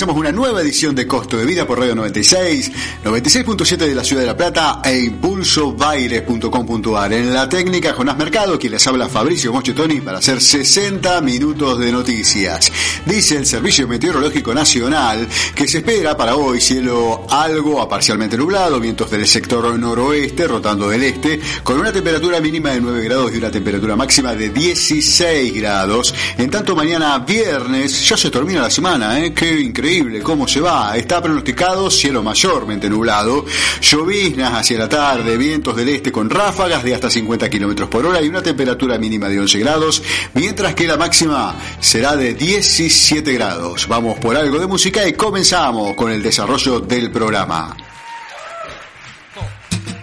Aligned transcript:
Comenzamos 0.00 0.20
una 0.20 0.32
nueva 0.32 0.62
edición 0.62 0.94
de 0.94 1.06
Costo 1.06 1.36
de 1.36 1.44
Vida 1.44 1.66
por 1.66 1.78
Radio 1.78 1.94
96, 1.94 2.72
96.7 3.04 3.76
de 3.76 3.94
la 3.94 4.02
Ciudad 4.02 4.22
de 4.22 4.28
La 4.28 4.36
Plata 4.36 4.80
e 4.82 4.98
impulsobaires.com.ar. 4.98 7.12
En 7.12 7.34
la 7.34 7.46
técnica, 7.46 7.92
Jonás 7.92 8.16
Mercado, 8.16 8.58
quien 8.58 8.72
les 8.72 8.86
habla 8.86 9.10
Fabricio 9.10 9.52
Mochitoni 9.52 10.00
para 10.00 10.16
hacer 10.16 10.40
60 10.40 11.20
minutos 11.20 11.78
de 11.78 11.92
noticias. 11.92 12.72
Dice 13.04 13.36
el 13.36 13.44
Servicio 13.44 13.86
Meteorológico 13.86 14.54
Nacional 14.54 15.28
que 15.54 15.68
se 15.68 15.76
espera 15.78 16.16
para 16.16 16.34
hoy 16.34 16.62
cielo 16.62 17.26
algo 17.28 17.82
a 17.82 17.88
parcialmente 17.88 18.38
nublado, 18.38 18.80
vientos 18.80 19.10
del 19.10 19.26
sector 19.26 19.78
noroeste 19.78 20.48
rotando 20.48 20.88
del 20.88 21.02
este, 21.02 21.38
con 21.62 21.78
una 21.78 21.92
temperatura 21.92 22.40
mínima 22.40 22.70
de 22.70 22.80
9 22.80 23.04
grados 23.04 23.34
y 23.34 23.36
una 23.36 23.50
temperatura 23.50 23.96
máxima 23.96 24.34
de 24.34 24.48
16 24.48 25.54
grados. 25.56 26.14
En 26.38 26.48
tanto, 26.48 26.74
mañana 26.74 27.18
viernes 27.18 28.08
ya 28.08 28.16
se 28.16 28.30
termina 28.30 28.62
la 28.62 28.70
semana, 28.70 29.20
¿eh? 29.20 29.34
Qué 29.34 29.60
increíble 29.60 29.89
cómo 30.22 30.46
se 30.46 30.60
va. 30.60 30.96
Está 30.96 31.20
pronosticado 31.20 31.90
cielo 31.90 32.22
mayormente 32.22 32.88
nublado, 32.88 33.44
lloviznas 33.80 34.54
hacia 34.54 34.78
la 34.78 34.88
tarde, 34.88 35.36
vientos 35.36 35.74
del 35.74 35.88
este 35.88 36.12
con 36.12 36.30
ráfagas 36.30 36.84
de 36.84 36.94
hasta 36.94 37.10
50 37.10 37.50
kilómetros 37.50 37.88
por 37.88 38.06
hora 38.06 38.22
y 38.22 38.28
una 38.28 38.42
temperatura 38.42 38.98
mínima 38.98 39.28
de 39.28 39.40
11 39.40 39.58
grados, 39.58 40.02
mientras 40.34 40.74
que 40.74 40.86
la 40.86 40.96
máxima 40.96 41.56
será 41.80 42.14
de 42.16 42.34
17 42.34 43.32
grados. 43.32 43.88
Vamos 43.88 44.18
por 44.18 44.36
algo 44.36 44.60
de 44.60 44.66
música 44.66 45.06
y 45.08 45.14
comenzamos 45.14 45.94
con 45.94 46.12
el 46.12 46.22
desarrollo 46.22 46.80
del 46.80 47.10
programa. 47.10 47.76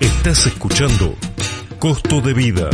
Estás 0.01 0.47
escuchando 0.47 1.15
Costo 1.79 2.19
de 2.19 2.33
Vida. 2.33 2.69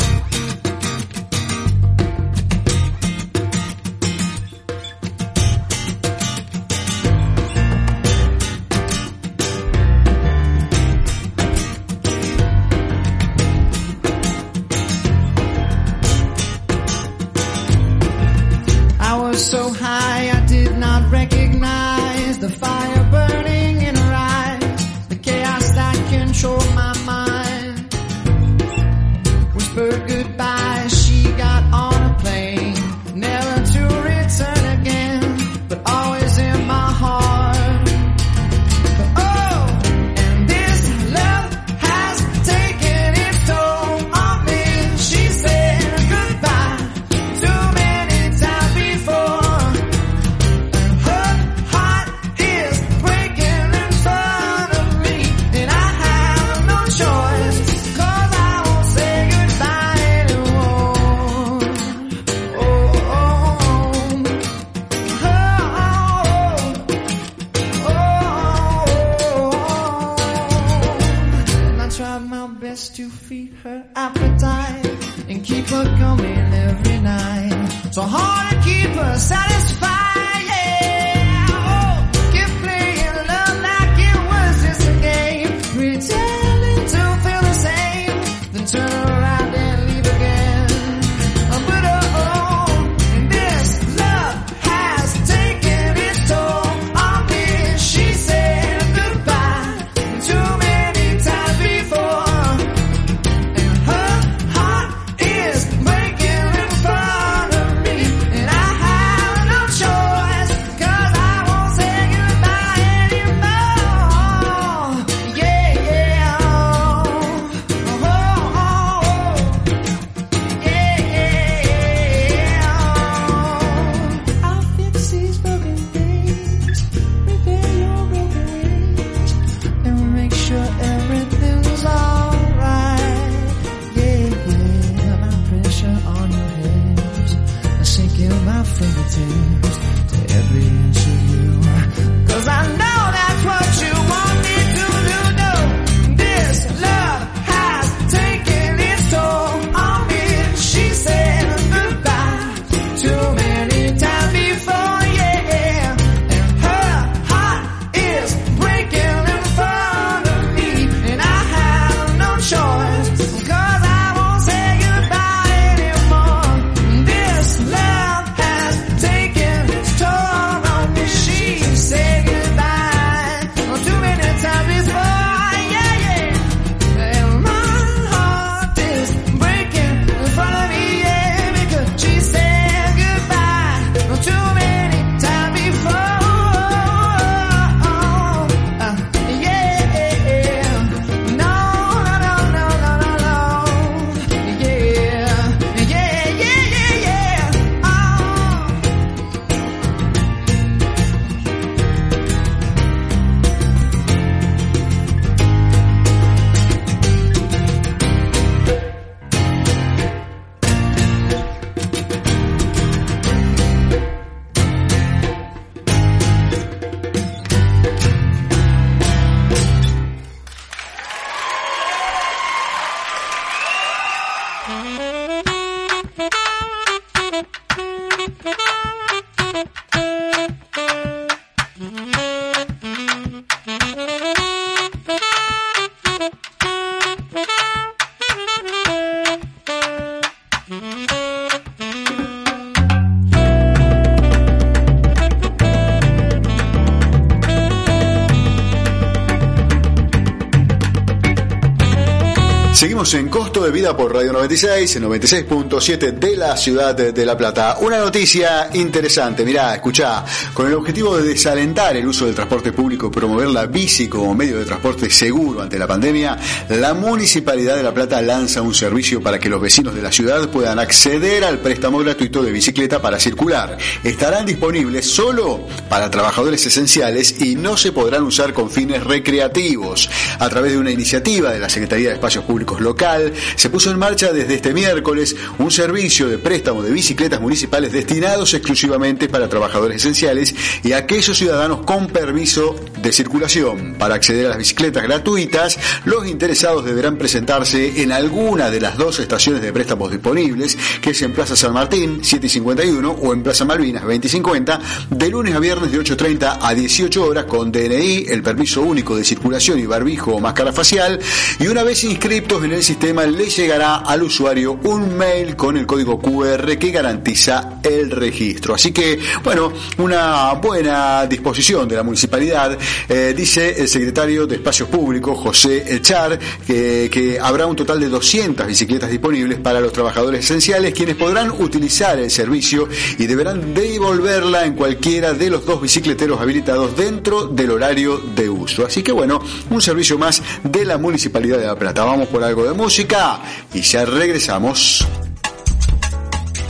Seguimos 252.84 253.14
en 253.14 253.30
Costo 253.30 253.64
de 253.64 253.72
Vida 253.72 253.96
por 253.96 254.14
Radio 254.14 254.34
96, 254.34 254.98
en 254.98 255.04
96.7 255.06 256.20
de 256.20 256.36
la 256.36 256.58
ciudad 256.58 256.94
de 256.94 257.26
La 257.26 257.38
Plata. 257.38 257.78
Una 257.80 257.98
noticia 257.98 258.68
interesante, 258.74 259.46
mirá, 259.46 259.74
escuchá, 259.74 260.26
con 260.54 260.68
el 260.68 260.74
objetivo 260.74 261.16
de 261.16 261.24
desalentar 261.24 261.96
el 261.96 262.06
uso 262.06 262.26
del 262.26 262.36
transporte 262.36 262.74
público 262.74 263.08
y 263.08 263.10
promover 263.10 263.48
la 263.48 263.68
bici 263.68 264.10
como 264.10 264.36
medio 264.36 264.60
de 264.60 264.66
transporte 264.66 265.10
seguro 265.10 265.62
ante 265.62 265.80
la 265.80 265.88
pandemia, 265.88 266.38
la 266.68 266.94
Municipalidad 266.94 267.78
de 267.78 267.84
La 267.84 267.94
Plata 267.94 268.22
lanza 268.22 268.62
un 268.62 268.74
servicio 268.74 269.24
para 269.24 269.40
que 269.40 269.48
los 269.48 269.62
vecinos 269.62 269.96
de 269.96 270.02
la 270.02 270.12
ciudad 270.12 270.50
puedan 270.50 270.78
acceder 270.78 271.46
al 271.46 271.60
préstamo 271.60 272.00
gratuito 272.00 272.44
de 272.44 272.52
bicicleta 272.52 273.02
para 273.02 273.18
circular. 273.18 273.78
Estarán 274.04 274.46
disponibles 274.46 275.06
solo 275.06 275.66
para 275.88 276.12
trabajadores 276.12 276.66
esenciales 276.66 277.40
y 277.40 277.56
no 277.56 277.78
se 277.78 277.94
podrán 277.94 278.24
usar 278.24 278.52
con 278.52 278.70
fines 278.70 279.06
recreativos. 279.06 280.10
A 280.40 280.50
través 280.50 280.74
de 280.74 280.80
una 280.80 280.92
iniciativa 280.92 281.54
de 281.54 281.60
la 281.60 281.70
Secretaría 281.70 282.10
de 282.10 282.16
Espacios 282.16 282.44
Públicos 282.44 282.73
local, 282.82 283.34
se 283.56 283.70
puso 283.70 283.92
en 283.92 284.00
marcha 284.00 284.32
desde 284.32 284.56
este 284.56 284.74
miércoles 284.74 285.36
un 285.60 285.72
servicio 285.72 286.28
de 286.28 286.38
préstamo 286.38 286.82
de 286.82 286.92
bicicletas 286.92 287.42
municipales 287.42 287.92
destinados 287.92 288.54
exclusivamente 288.54 289.30
para 289.30 289.50
trabajadores 289.50 289.98
esenciales 289.98 290.56
y 290.84 290.94
aquellos 290.94 291.38
ciudadanos 291.38 291.86
con 291.86 292.08
permiso 292.08 292.76
de 293.02 293.12
circulación. 293.12 293.96
Para 294.00 294.16
acceder 294.16 294.46
a 294.46 294.50
las 294.50 294.58
bicicletas 294.58 295.04
gratuitas, 295.04 295.78
los 296.06 296.26
interesados 296.28 296.86
deberán 296.86 297.18
presentarse 297.18 298.02
en 298.02 298.12
alguna 298.12 298.70
de 298.70 298.82
las 298.82 298.98
dos 298.98 299.20
estaciones 299.20 299.62
de 299.62 299.74
préstamos 299.74 300.12
disponibles, 300.12 300.78
que 301.02 301.12
es 301.12 301.22
en 301.22 301.34
Plaza 301.34 301.56
San 301.56 301.74
Martín, 301.74 302.24
751, 302.24 303.12
o 303.12 303.34
en 303.34 303.44
Plaza 303.44 303.66
Malvinas, 303.66 304.04
2050, 304.04 304.80
de 305.10 305.30
lunes 305.30 305.56
a 305.56 305.60
viernes 305.60 305.92
de 305.92 306.00
8.30 306.00 306.60
a 306.62 306.74
18 306.74 307.24
horas 307.24 307.46
con 307.46 307.72
DNI, 307.72 308.26
el 308.30 308.42
permiso 308.42 308.82
único 308.82 309.16
de 309.16 309.24
circulación 309.24 309.80
y 309.80 309.86
barbijo 309.86 310.32
o 310.36 310.40
máscara 310.40 310.72
facial, 310.72 311.20
y 311.60 311.68
una 311.68 311.84
vez 311.84 312.04
inscriptos 312.04 312.63
en 312.66 312.74
el 312.74 312.84
sistema 312.84 313.26
le 313.26 313.50
llegará 313.50 313.98
al 313.98 314.24
usuario 314.24 314.80
un 314.84 315.16
mail 315.16 315.56
con 315.56 315.78
el 315.78 315.86
código 315.86 316.20
QR 316.20 316.78
que 316.78 316.92
garantiza 316.92 317.80
el 317.84 318.12
registro. 318.12 318.74
Así 318.76 318.92
que, 318.92 319.20
bueno, 319.44 319.72
una 319.98 320.54
buena 320.54 321.26
disposición 321.26 321.88
de 321.88 321.96
la 321.96 322.04
municipalidad. 322.04 322.78
Eh, 323.10 323.34
dice 323.36 323.82
el 323.82 323.88
secretario 323.88 324.48
de 324.48 324.56
Espacios 324.56 324.90
Públicos, 324.90 325.38
José 325.38 325.96
Echar, 325.96 326.40
que, 326.66 327.10
que 327.12 327.40
habrá 327.40 327.66
un 327.66 327.76
total 327.76 328.00
de 328.00 328.10
200 328.10 328.68
bicicletas 328.68 329.10
disponibles 329.10 329.60
para 329.60 329.80
los 329.80 329.92
trabajadores 329.92 330.46
esenciales, 330.46 330.94
quienes 330.94 331.16
podrán 331.16 331.52
utilizar 331.52 332.20
el 332.20 332.32
servicio 332.32 332.88
y 333.18 333.26
deberán 333.26 333.74
devolverla 333.74 334.66
en 334.66 334.74
cualquiera 334.74 335.34
de 335.34 335.50
los 335.50 335.66
dos 335.66 335.82
bicicleteros 335.82 336.40
habilitados 336.40 336.96
dentro 336.96 337.48
del 337.48 337.72
horario 337.72 338.18
de 338.36 338.50
uso. 338.50 338.86
Así 338.86 339.04
que, 339.04 339.12
bueno, 339.12 339.42
un 339.70 339.82
servicio 339.82 340.18
más 340.18 340.42
de 340.64 340.86
la 340.86 340.98
Municipalidad 340.98 341.58
de 341.58 341.66
La 341.66 341.76
Plata. 341.76 342.04
Vamos 342.04 342.28
por 342.28 342.44
algo 342.44 342.53
de 342.62 342.74
música 342.74 343.40
y 343.74 343.82
ya 343.82 344.06
regresamos. 344.06 345.08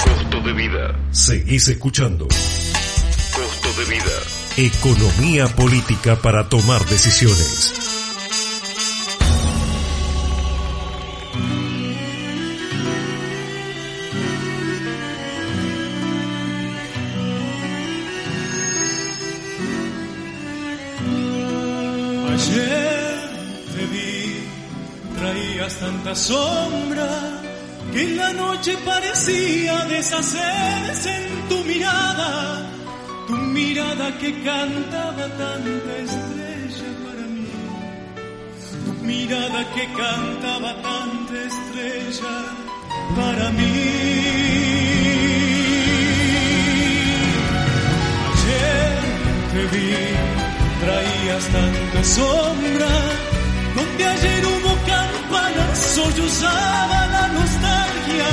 Costo 0.02 0.40
de 0.42 0.54
vida. 0.54 0.96
Seguís 1.12 1.68
escuchando. 1.68 2.28
Costo 2.28 3.82
de 3.82 3.86
vida. 3.90 4.14
Economía 4.56 5.48
política 5.48 6.16
para 6.16 6.48
tomar 6.48 6.86
decisiones. 6.86 7.93
Tanta 25.84 26.16
sombra 26.16 27.10
que 27.92 28.04
en 28.04 28.18
la 28.18 28.32
noche 28.34 28.72
parecía 28.86 29.76
deshacerse 29.96 31.12
en 31.26 31.50
tu 31.50 31.58
mirada, 31.72 32.32
tu 33.28 33.36
mirada 33.58 34.18
que 34.18 34.32
cantaba 34.50 35.26
tanta 35.44 35.94
estrella 36.08 36.90
para 37.06 37.26
mí, 37.36 37.52
tu 38.86 38.94
mirada 39.12 39.62
que 39.76 39.86
cantaba 40.02 40.72
tanta 40.90 41.36
estrella 41.52 42.36
para 43.18 43.46
mí. 43.58 43.76
Ayer 48.32 48.94
te 49.52 49.62
vi, 49.74 49.90
traías 50.84 51.46
tanta 51.58 52.02
sombra, 52.18 52.92
donde 53.78 54.04
ayer 54.16 54.42
hubo 54.52 54.63
campanas, 56.04 56.14
sollozaba 56.14 57.08
la 57.08 57.28
nostalgia, 57.28 58.30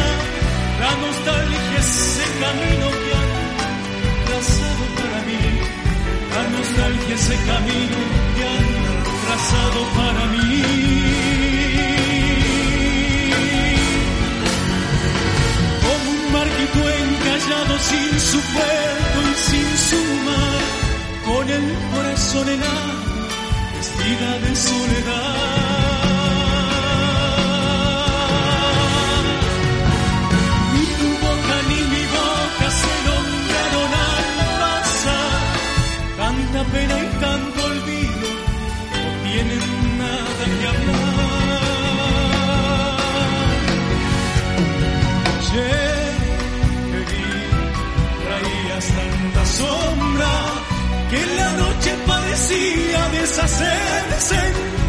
la 0.81 0.93
nostalgia 0.97 1.79
ese 1.79 2.25
camino 2.41 2.87
que 3.03 3.13
han 3.21 3.33
trazado 4.27 4.85
para 4.97 5.19
mí, 5.27 5.43
la 6.35 6.43
nostalgia 6.57 7.15
ese 7.15 7.37
camino 7.37 7.99
que 8.37 8.43
han 8.45 8.67
trazado 9.27 9.81
para 9.97 10.25
mí. 10.33 10.63
Como 15.87 16.11
un 16.11 16.33
marquito 16.33 16.81
encallado 16.89 17.79
sin 17.79 18.21
su 18.21 18.41
puerto 18.41 19.19
y 19.23 19.35
sin 19.51 19.71
su 19.89 20.03
mar, 20.29 20.63
con 21.25 21.49
el 21.49 21.67
corazón 21.93 22.49
helado, 22.49 22.95
vestida 23.77 24.39
de 24.39 24.57
soledad. 24.57 25.70
Que 51.11 51.27
la 51.37 51.53
noche 51.53 51.97
parecía 52.07 53.09
deshacerse 53.11 54.80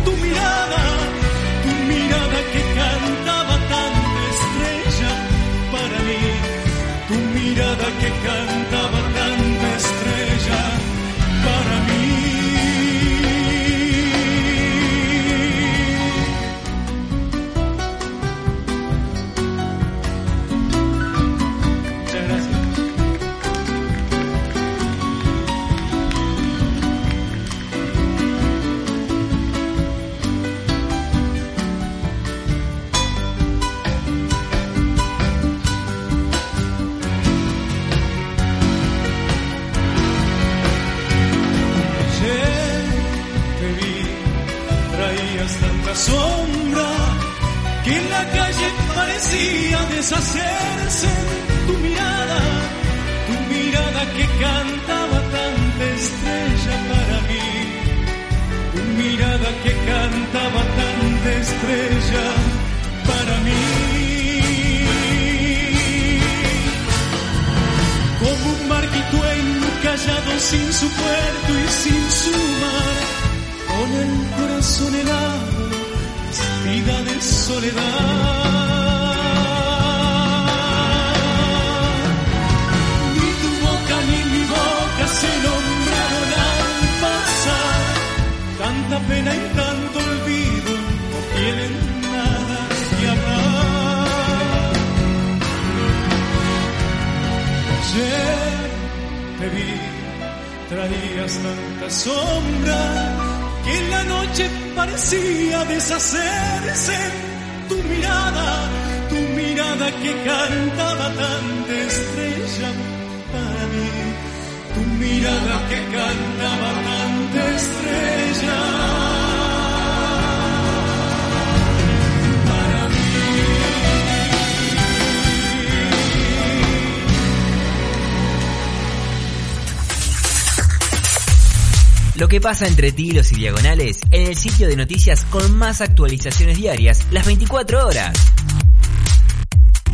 Lo 132.22 132.28
que 132.28 132.40
pasa 132.40 132.68
entre 132.68 132.92
tilos 132.92 133.32
y 133.32 133.38
diagonales 133.38 134.00
en 134.12 134.28
el 134.28 134.36
sitio 134.36 134.68
de 134.68 134.76
noticias 134.76 135.26
con 135.26 135.58
más 135.58 135.82
actualizaciones 135.82 136.56
diarias 136.56 137.08
las 137.10 137.26
24 137.26 137.88
horas. 137.88 138.16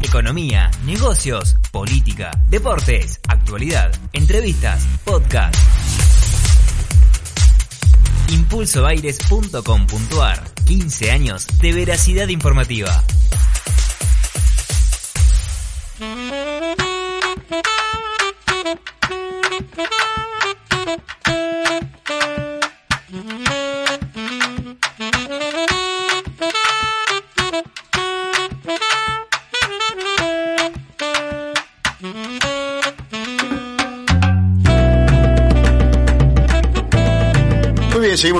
Economía, 0.03 0.69
negocios, 0.83 1.55
política, 1.71 2.31
deportes, 2.49 3.21
actualidad, 3.29 3.93
entrevistas, 4.11 4.85
podcast. 5.05 5.55
Impulsoaires.com.ar 8.29 10.43
15 10.65 11.11
años 11.11 11.47
de 11.61 11.71
veracidad 11.71 12.27
informativa. 12.27 13.05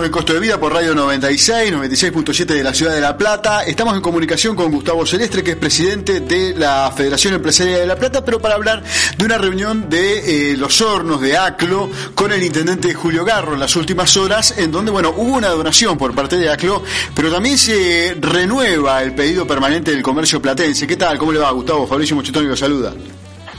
En 0.08 0.14
Costo 0.14 0.34
de 0.34 0.40
Vida 0.40 0.58
por 0.58 0.72
Radio 0.72 0.96
96, 0.96 1.74
96.7 1.74 2.46
de 2.46 2.64
la 2.64 2.74
Ciudad 2.74 2.94
de 2.94 3.02
La 3.02 3.18
Plata. 3.18 3.64
Estamos 3.66 3.94
en 3.94 4.02
comunicación 4.02 4.56
con 4.56 4.72
Gustavo 4.72 5.06
Celestre, 5.06 5.44
que 5.44 5.52
es 5.52 5.58
presidente 5.58 6.22
de 6.22 6.56
la 6.56 6.90
Federación 6.96 7.34
Empresarial 7.34 7.82
de 7.82 7.88
La 7.88 7.98
Plata, 7.98 8.24
pero 8.24 8.40
para 8.40 8.56
hablar 8.56 8.82
de 9.18 9.26
una 9.26 9.38
reunión 9.38 9.90
de 9.90 10.54
eh, 10.54 10.56
los 10.56 10.80
hornos 10.80 11.20
de 11.20 11.36
ACLO 11.36 11.92
con 12.16 12.32
el 12.32 12.42
intendente 12.42 12.94
Julio 12.94 13.26
Garro 13.26 13.56
en 13.56 13.60
las 13.60 13.76
últimas 13.76 14.16
horas, 14.16 14.58
en 14.58 14.72
donde, 14.72 14.92
bueno, 14.92 15.14
hubo 15.14 15.36
una 15.36 15.50
donación 15.50 15.98
por 15.98 16.16
parte 16.16 16.38
de 16.38 16.50
ACLO, 16.50 16.86
pero 17.14 17.30
también 17.30 17.58
se 17.58 18.16
renueva 18.18 19.04
el 19.04 19.14
pedido 19.14 19.46
permanente 19.46 19.92
del 19.92 20.04
comercio 20.04 20.42
platense. 20.42 20.88
¿Qué 20.88 20.96
tal? 20.96 21.18
¿Cómo 21.18 21.34
le 21.34 21.40
va, 21.40 21.52
Gustavo? 21.52 21.86
Fabricio 21.86 22.16
Mochitoni 22.16 22.48
lo 22.48 22.56
saluda. 22.56 22.94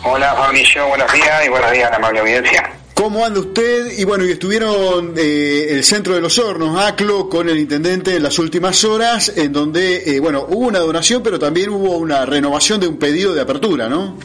Hola 0.03 0.35
Fabricio, 0.35 0.89
buenos 0.89 1.13
días 1.13 1.45
y 1.45 1.51
buenos 1.51 1.71
días 1.73 1.89
a 1.89 1.91
la 1.91 1.97
amable 1.99 2.21
audiencia. 2.21 2.78
¿Cómo 2.99 3.25
anda 3.25 3.39
usted? 3.39 3.93
Y 3.97 4.03
bueno, 4.03 4.25
y 4.25 4.33
estuvieron 4.33 5.15
eh, 5.17 5.69
el 5.71 5.85
centro 5.85 6.17
de 6.17 6.21
los 6.21 6.37
hornos, 6.37 6.85
ACLO, 6.85 7.29
con 7.29 7.49
el 7.49 7.57
intendente 7.57 8.17
en 8.17 8.25
las 8.25 8.41
últimas 8.41 8.83
horas, 8.83 9.35
en 9.37 9.53
donde, 9.53 10.03
eh, 10.05 10.19
bueno, 10.19 10.45
hubo 10.49 10.67
una 10.67 10.81
donación, 10.81 11.23
pero 11.23 11.39
también 11.39 11.71
hubo 11.71 11.97
una 11.97 12.27
renovación 12.27 12.81
de 12.81 12.89
un 12.89 12.99
pedido 12.99 13.33
de 13.33 13.41
apertura, 13.41 13.89
¿no? 13.89 14.19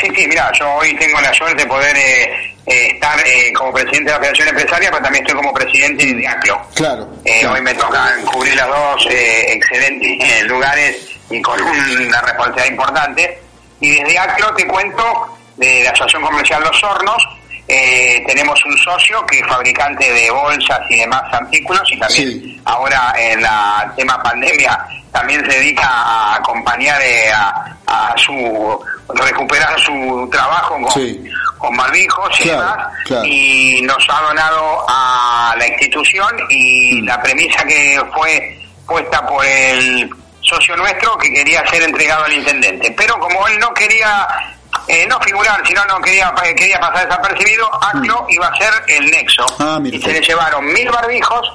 Sí, 0.00 0.06
sí, 0.14 0.24
mira, 0.28 0.52
yo 0.56 0.72
hoy 0.74 0.94
tengo 0.94 1.20
la 1.20 1.34
suerte 1.34 1.64
de 1.64 1.68
poder 1.68 1.96
eh, 1.96 2.54
eh, 2.66 2.90
estar 2.94 3.18
eh, 3.26 3.52
como 3.52 3.72
presidente 3.72 4.04
de 4.04 4.10
la 4.12 4.18
Federación 4.18 4.48
Empresaria, 4.50 4.90
pero 4.92 5.02
también 5.02 5.24
estoy 5.26 5.42
como 5.42 5.52
presidente 5.52 6.14
de 6.14 6.28
ACLO. 6.28 6.62
Claro. 6.76 7.08
Eh, 7.24 7.40
claro. 7.40 7.54
Hoy 7.56 7.60
me 7.60 7.74
toca 7.74 8.16
cubrir 8.32 8.54
las 8.54 8.68
dos 8.68 9.08
eh, 9.10 9.52
excelentes 9.52 10.44
lugares 10.46 11.08
y 11.28 11.42
con 11.42 11.60
una 11.60 12.20
responsabilidad 12.20 12.66
importante. 12.70 13.38
Y 13.80 13.96
desde 13.96 14.16
ACLO 14.16 14.54
te 14.54 14.64
cuento 14.68 15.02
de 15.56 15.82
la 15.82 15.90
Asociación 15.90 16.22
Comercial 16.22 16.62
Los 16.62 16.84
Hornos. 16.84 17.35
Eh, 17.68 18.22
tenemos 18.26 18.64
un 18.64 18.76
socio 18.78 19.24
que 19.26 19.40
es 19.40 19.46
fabricante 19.46 20.12
de 20.12 20.30
bolsas 20.30 20.80
y 20.88 20.96
demás 21.00 21.22
artículos 21.32 21.82
y 21.92 21.98
también 21.98 22.28
Sí. 22.30 22.60
ahora 22.64 23.12
en 23.18 23.42
la 23.42 23.92
tema 23.96 24.22
pandemia 24.22 24.86
también 25.12 25.40
se 25.50 25.58
dedica 25.58 25.86
a 25.88 26.36
acompañar 26.36 27.00
eh, 27.02 27.30
a, 27.32 27.76
a 27.86 28.14
su 28.18 28.78
recuperar 29.14 29.78
su 29.80 30.28
trabajo 30.30 30.74
con, 30.80 30.90
Sí. 30.92 31.24
con 31.58 31.76
barbijos 31.76 32.40
y 32.40 32.42
Claro, 32.44 32.60
demás 32.60 32.88
claro. 33.04 33.24
y 33.26 33.80
nos 33.82 34.06
ha 34.10 34.20
donado 34.22 34.84
a 34.88 35.54
la 35.58 35.66
institución 35.66 36.28
y 36.50 37.00
Mm. 37.02 37.06
la 37.06 37.20
premisa 37.22 37.64
que 37.64 38.00
fue 38.14 38.58
puesta 38.86 39.26
por 39.26 39.44
el 39.44 40.08
socio 40.40 40.76
nuestro 40.76 41.16
que 41.18 41.32
quería 41.32 41.66
ser 41.66 41.82
entregado 41.82 42.24
al 42.24 42.32
intendente. 42.32 42.92
Pero 42.96 43.18
como 43.18 43.48
él 43.48 43.58
no 43.58 43.74
quería 43.74 44.28
eh, 44.88 45.06
no 45.08 45.20
figurar, 45.20 45.60
sino 45.66 45.84
no 45.86 46.00
quería 46.00 46.32
eh, 46.44 46.54
quería 46.54 46.78
pasar 46.78 47.08
desapercibido, 47.08 47.68
ACLO 47.82 48.26
iba 48.30 48.46
a 48.46 48.56
ser 48.56 48.72
el 48.88 49.10
nexo. 49.10 49.44
Mm. 49.58 49.62
Ah, 49.62 49.80
y 49.84 50.00
se 50.00 50.12
le 50.12 50.20
llevaron 50.20 50.64
mil 50.64 50.88
barbijos 50.90 51.52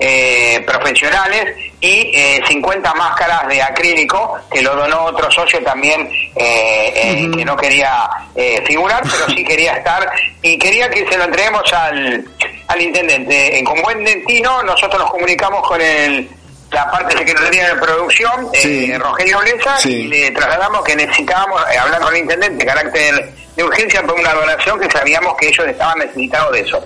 eh, 0.00 0.62
profesionales 0.66 1.56
y 1.80 2.10
eh, 2.14 2.42
50 2.48 2.94
máscaras 2.94 3.46
de 3.48 3.62
acrílico 3.62 4.38
que 4.50 4.62
lo 4.62 4.74
donó 4.74 5.04
otro 5.04 5.30
socio 5.30 5.62
también 5.62 6.08
eh, 6.34 6.92
eh, 6.94 7.30
que 7.36 7.44
no 7.44 7.56
quería 7.56 8.08
eh, 8.34 8.62
figurar, 8.66 9.02
pero 9.02 9.28
sí 9.36 9.44
quería 9.44 9.74
estar 9.74 10.10
y 10.42 10.58
quería 10.58 10.88
que 10.88 11.06
se 11.06 11.18
lo 11.18 11.24
entreguemos 11.24 11.70
al, 11.72 12.24
al 12.68 12.80
intendente. 12.80 13.62
Con 13.64 13.82
buen 13.82 14.04
destino 14.04 14.62
nosotros 14.62 15.02
nos 15.02 15.10
comunicamos 15.10 15.66
con 15.68 15.80
el 15.80 16.28
la 16.74 16.90
parte 16.90 17.16
Secretaría 17.16 17.68
de 17.68 17.74
Producción, 17.80 18.48
eh, 18.52 18.58
Sí. 18.60 18.98
Rogelio 18.98 19.38
Blesa, 19.40 19.76
Sí. 19.78 19.90
y 19.92 20.06
le 20.08 20.30
trasladamos 20.32 20.82
que 20.84 20.96
necesitábamos 20.96 21.62
eh, 21.72 21.78
hablar 21.78 22.00
con 22.00 22.14
el 22.14 22.20
intendente 22.22 22.64
de 22.64 22.70
carácter 22.70 23.32
de 23.56 23.64
urgencia 23.64 24.02
por 24.02 24.18
una 24.18 24.32
donación 24.34 24.78
que 24.80 24.90
sabíamos 24.90 25.36
que 25.36 25.48
ellos 25.48 25.66
estaban 25.66 25.98
necesitados 25.98 26.52
de 26.52 26.60
eso. 26.60 26.84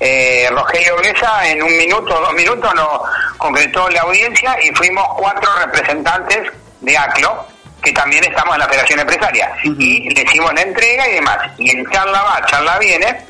Eh, 0.00 0.48
Rogelio 0.50 0.96
Blesa 0.96 1.46
en 1.48 1.62
un 1.62 1.76
minuto, 1.76 2.18
dos 2.20 2.32
minutos 2.32 2.74
nos 2.74 3.00
concretó 3.36 3.88
la 3.90 4.00
audiencia 4.02 4.56
y 4.62 4.74
fuimos 4.74 5.04
cuatro 5.16 5.50
representantes 5.64 6.38
de 6.80 6.96
ACLO 6.96 7.46
que 7.82 7.92
también 7.92 8.24
estamos 8.24 8.54
en 8.54 8.60
la 8.60 8.68
Federación 8.68 9.00
Empresaria 9.00 9.52
y 9.62 10.08
le 10.14 10.22
hicimos 10.22 10.52
la 10.54 10.62
entrega 10.62 11.08
y 11.08 11.14
demás. 11.14 11.38
Y 11.58 11.70
en 11.70 11.88
charla 11.90 12.22
va, 12.22 12.44
charla 12.46 12.78
viene, 12.78 13.24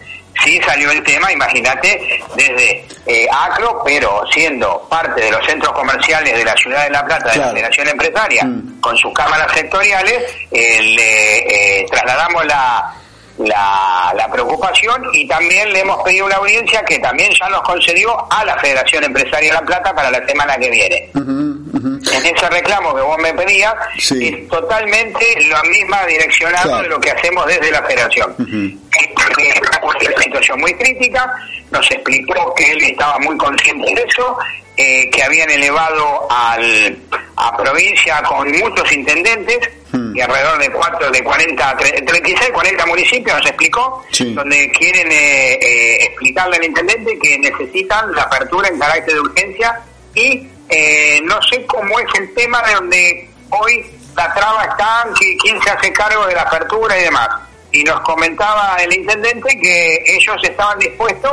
sí 0.45 0.61
salió 0.65 0.91
el 0.91 1.03
tema, 1.03 1.33
imagínate, 1.33 2.21
desde 2.37 2.85
eh, 3.07 3.27
ACLO, 3.31 3.83
pero 3.85 4.23
siendo 4.33 4.87
parte 4.89 5.23
de 5.23 5.31
los 5.31 5.45
centros 5.47 5.73
comerciales 5.73 6.37
de 6.37 6.45
la 6.45 6.55
ciudad 6.57 6.85
de 6.85 6.91
La 6.91 7.05
Plata, 7.05 7.31
de 7.33 7.39
la 7.39 7.51
Federación 7.51 7.89
Empresaria, 7.89 8.45
Mm. 8.45 8.81
con 8.81 8.97
sus 8.97 9.13
cámaras 9.13 9.53
sectoriales, 9.53 10.25
eh, 10.51 10.83
le 10.83 11.81
eh, 11.81 11.87
trasladamos 11.91 12.45
la, 12.47 12.95
la, 13.39 14.13
la 14.17 14.29
preocupación 14.31 15.03
y 15.13 15.27
también 15.29 15.73
le 15.73 15.81
hemos 15.81 16.03
pedido 16.03 16.27
una 16.27 16.37
audiencia 16.37 16.83
que 16.85 16.99
también 16.99 17.33
ya 17.41 17.49
nos 17.49 17.63
concedió 17.63 18.17
a 18.33 18.45
la 18.45 18.57
Federación 18.59 19.05
Empresaria 19.05 19.51
de 19.51 19.55
La 19.61 19.63
Plata 19.65 19.95
para 19.95 20.11
la 20.11 20.27
semana 20.27 20.57
que 20.59 20.71
viene. 20.71 21.11
En 21.15 22.01
ese 22.27 22.49
reclamo 22.51 22.95
que 22.95 23.03
vos 23.03 23.19
me 23.19 23.33
pedías, 23.35 23.75
Sí. 23.99 24.29
es 24.29 24.49
totalmente 24.49 25.25
la 25.49 25.63
misma 25.65 26.05
direccionado 26.07 26.69
Claro. 26.69 26.83
de 26.83 26.89
lo 26.89 27.01
que 27.01 27.11
hacemos 27.11 27.47
desde 27.47 27.71
la 27.71 27.83
Federación. 27.83 28.35
Estamos 28.41 29.95
en 30.01 30.09
una 30.13 30.23
situación 30.23 30.61
muy 30.61 30.75
crítica, 30.75 31.33
nos 31.71 31.89
explicó 31.91 32.55
que 32.55 32.73
él 32.73 32.83
estaba 32.83 33.19
muy 33.21 33.37
consciente 33.37 33.95
de 33.95 34.03
eso, 34.03 34.37
eh, 34.77 35.11
que 35.11 35.23
habían 35.23 35.51
elevado 35.51 36.27
al, 36.31 36.99
a 37.37 37.57
provincia 37.57 38.23
con 38.23 38.51
muchos 38.59 38.91
intendentes, 38.93 39.59
Hmm. 39.91 40.15
y 40.15 40.21
alrededor 40.21 40.59
de 40.59 40.71
cuatro, 40.71 41.11
de 41.11 41.25
40, 41.25 41.77
tre- 41.79 42.07
36, 42.07 42.51
40 42.53 42.87
municipios, 42.87 43.37
nos 43.39 43.47
explicó, 43.47 44.05
Sí. 44.13 44.35
donde 44.35 44.71
quieren 44.73 45.11
eh, 45.11 45.53
eh, 45.55 46.05
explicarle 46.05 46.57
al 46.59 46.65
intendente 46.65 47.19
que 47.19 47.39
necesitan 47.39 48.15
la 48.15 48.23
apertura 48.25 48.69
en 48.69 48.79
carácter 48.79 49.15
de 49.15 49.21
urgencia 49.21 49.81
y 50.15 50.47
eh, 50.69 51.21
no 51.25 51.41
sé 51.43 51.65
cómo 51.65 51.99
es 52.01 52.07
el 52.19 52.35
tema 52.35 52.61
de 52.63 52.75
donde 52.75 53.31
hoy 53.51 53.87
la 54.15 54.35
traba 54.35 54.65
está, 54.65 55.07
quién 55.43 55.63
se 55.63 55.71
hace 55.71 55.91
cargo 55.93 56.27
de 56.27 56.35
la 56.35 56.43
apertura 56.43 56.99
y 56.99 57.05
demás. 57.05 57.29
Y 57.73 57.83
nos 57.85 58.01
comentaba 58.01 58.77
el 58.81 58.93
intendente 58.93 59.59
que 59.59 60.03
ellos 60.07 60.37
estaban 60.43 60.79
dispuestos 60.79 61.33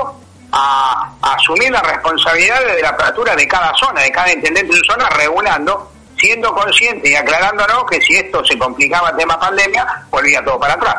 a, 0.52 1.12
a 1.22 1.34
asumir 1.34 1.72
la 1.72 1.82
responsabilidad 1.82 2.64
de 2.66 2.82
la 2.82 2.90
apertura 2.90 3.36
de 3.36 3.48
cada 3.48 3.74
zona, 3.76 4.02
de 4.02 4.12
cada 4.12 4.32
intendente 4.32 4.74
de 4.76 4.82
zona, 4.88 5.10
regulando, 5.10 5.92
siendo 6.26 6.52
consciente 6.54 7.10
y 7.12 7.16
aclarándonos 7.16 7.86
que 7.90 8.02
si 8.02 8.16
esto 8.16 8.44
se 8.44 8.58
complicaba 8.58 9.10
el 9.12 9.18
tema 9.18 9.40
pandemia, 9.40 9.86
volvía 10.10 10.44
todo 10.44 10.60
para 10.60 10.74
atrás. 10.74 10.96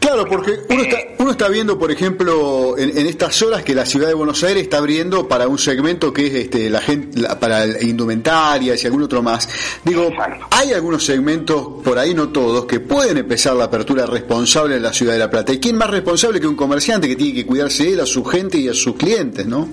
Claro, 0.00 0.24
porque 0.28 0.52
uno 0.68 0.82
está, 0.82 0.98
uno 1.18 1.30
está 1.30 1.48
viendo, 1.48 1.78
por 1.78 1.92
ejemplo, 1.92 2.76
en, 2.76 2.98
en 2.98 3.06
estas 3.06 3.40
horas 3.42 3.62
que 3.62 3.72
la 3.74 3.86
ciudad 3.86 4.08
de 4.08 4.14
Buenos 4.14 4.42
Aires 4.42 4.64
está 4.64 4.78
abriendo 4.78 5.28
para 5.28 5.46
un 5.46 5.58
segmento 5.58 6.12
que 6.12 6.26
es 6.26 6.34
este, 6.34 6.68
la 6.68 6.80
gente, 6.80 7.20
la- 7.20 7.38
para 7.38 7.62
el 7.62 7.80
indumentarias 7.88 8.82
y 8.82 8.86
algún 8.86 9.04
otro 9.04 9.22
más. 9.22 9.48
Digo, 9.84 10.04
Exacto. 10.08 10.46
hay 10.50 10.72
algunos 10.72 11.04
segmentos, 11.06 11.68
por 11.84 11.98
ahí 11.98 12.14
no 12.14 12.30
todos, 12.30 12.64
que 12.66 12.80
pueden 12.80 13.18
empezar 13.18 13.54
la 13.54 13.64
apertura 13.64 14.06
responsable 14.06 14.76
en 14.76 14.82
la 14.82 14.92
ciudad 14.92 15.12
de 15.12 15.20
La 15.20 15.30
Plata. 15.30 15.52
¿Y 15.52 15.60
quién 15.60 15.76
más 15.76 15.90
responsable 15.90 16.40
que 16.40 16.48
un 16.48 16.56
comerciante 16.56 17.06
que 17.06 17.14
tiene 17.16 17.34
que 17.34 17.46
cuidarse 17.46 17.92
él, 17.92 18.00
a 18.00 18.06
su 18.06 18.24
gente 18.24 18.58
y 18.58 18.68
a 18.68 18.74
sus 18.74 18.96
clientes, 18.96 19.46
no? 19.46 19.68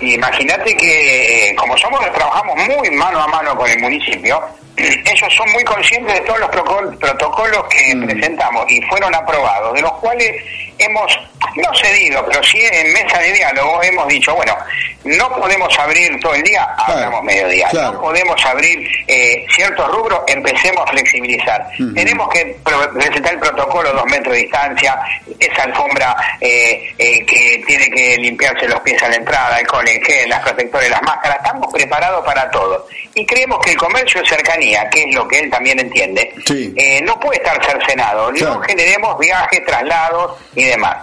Imagínate 0.00 0.76
que 0.76 1.50
eh, 1.50 1.54
como 1.56 1.76
somos 1.76 2.00
trabajamos 2.12 2.56
muy 2.56 2.90
mano 2.90 3.20
a 3.20 3.26
mano 3.28 3.54
con 3.56 3.70
el 3.70 3.78
municipio, 3.80 4.40
ellos 4.80 5.34
son 5.34 5.50
muy 5.52 5.64
conscientes 5.64 6.14
de 6.14 6.20
todos 6.20 6.40
los 6.40 6.50
protocolos 6.50 7.64
que 7.68 7.96
presentamos 7.96 8.70
y 8.70 8.80
fueron 8.82 9.14
aprobados, 9.14 9.74
de 9.74 9.82
los 9.82 9.92
cuales 9.94 10.34
hemos 10.78 11.18
no 11.56 11.74
cedido, 11.74 12.24
pero 12.26 12.42
sí 12.42 12.60
en 12.60 12.92
mesa 12.92 13.18
de 13.18 13.32
diálogo 13.32 13.82
hemos 13.82 14.08
dicho, 14.08 14.34
bueno, 14.34 14.56
no 15.04 15.28
podemos 15.36 15.76
abrir 15.78 16.18
todo 16.20 16.34
el 16.34 16.42
día, 16.42 16.64
abramos 16.76 17.22
mediodía, 17.22 17.68
claro. 17.70 17.92
no 17.92 18.00
podemos 18.00 18.44
abrir 18.44 18.88
eh, 19.06 19.44
ciertos 19.54 19.88
rubros, 19.90 20.20
empecemos 20.26 20.82
a 20.86 20.90
flexibilizar. 20.90 21.66
Tenemos 21.94 22.28
que 22.28 22.56
presentar 22.94 23.34
el 23.34 23.40
protocolo, 23.40 23.92
dos 23.92 24.06
metros 24.06 24.34
de 24.34 24.42
distancia, 24.42 24.98
esa 25.38 25.62
alfombra 25.64 26.14
eh, 26.40 26.94
eh, 26.98 27.24
que 27.24 27.62
tiene 27.66 27.90
que 27.90 28.16
limpiarse 28.18 28.68
los 28.68 28.80
pies 28.80 29.02
a 29.02 29.08
la 29.08 29.16
entrada, 29.16 29.56
alcohol 29.56 29.88
en 29.88 30.02
gel, 30.02 30.28
las 30.28 30.40
protectores, 30.40 30.90
las 30.90 31.02
máscaras, 31.02 31.38
estamos 31.38 31.72
preparados 31.72 32.24
para 32.24 32.50
todo. 32.50 32.86
Y 33.14 33.26
creemos 33.26 33.58
que 33.60 33.72
el 33.72 33.76
comercio 33.76 34.20
de 34.20 34.28
cercanía, 34.28 34.69
que 34.90 35.02
es 35.04 35.14
lo 35.14 35.26
que 35.28 35.38
él 35.40 35.50
también 35.50 35.78
entiende, 35.78 36.34
Sí. 36.46 36.72
eh, 36.76 37.00
no 37.02 37.18
puede 37.20 37.38
estar 37.38 37.64
cercenado. 37.64 38.30
Claro. 38.32 38.54
No 38.54 38.60
generemos 38.62 39.18
viajes, 39.18 39.64
traslados 39.66 40.38
y 40.54 40.64
demás. 40.64 40.96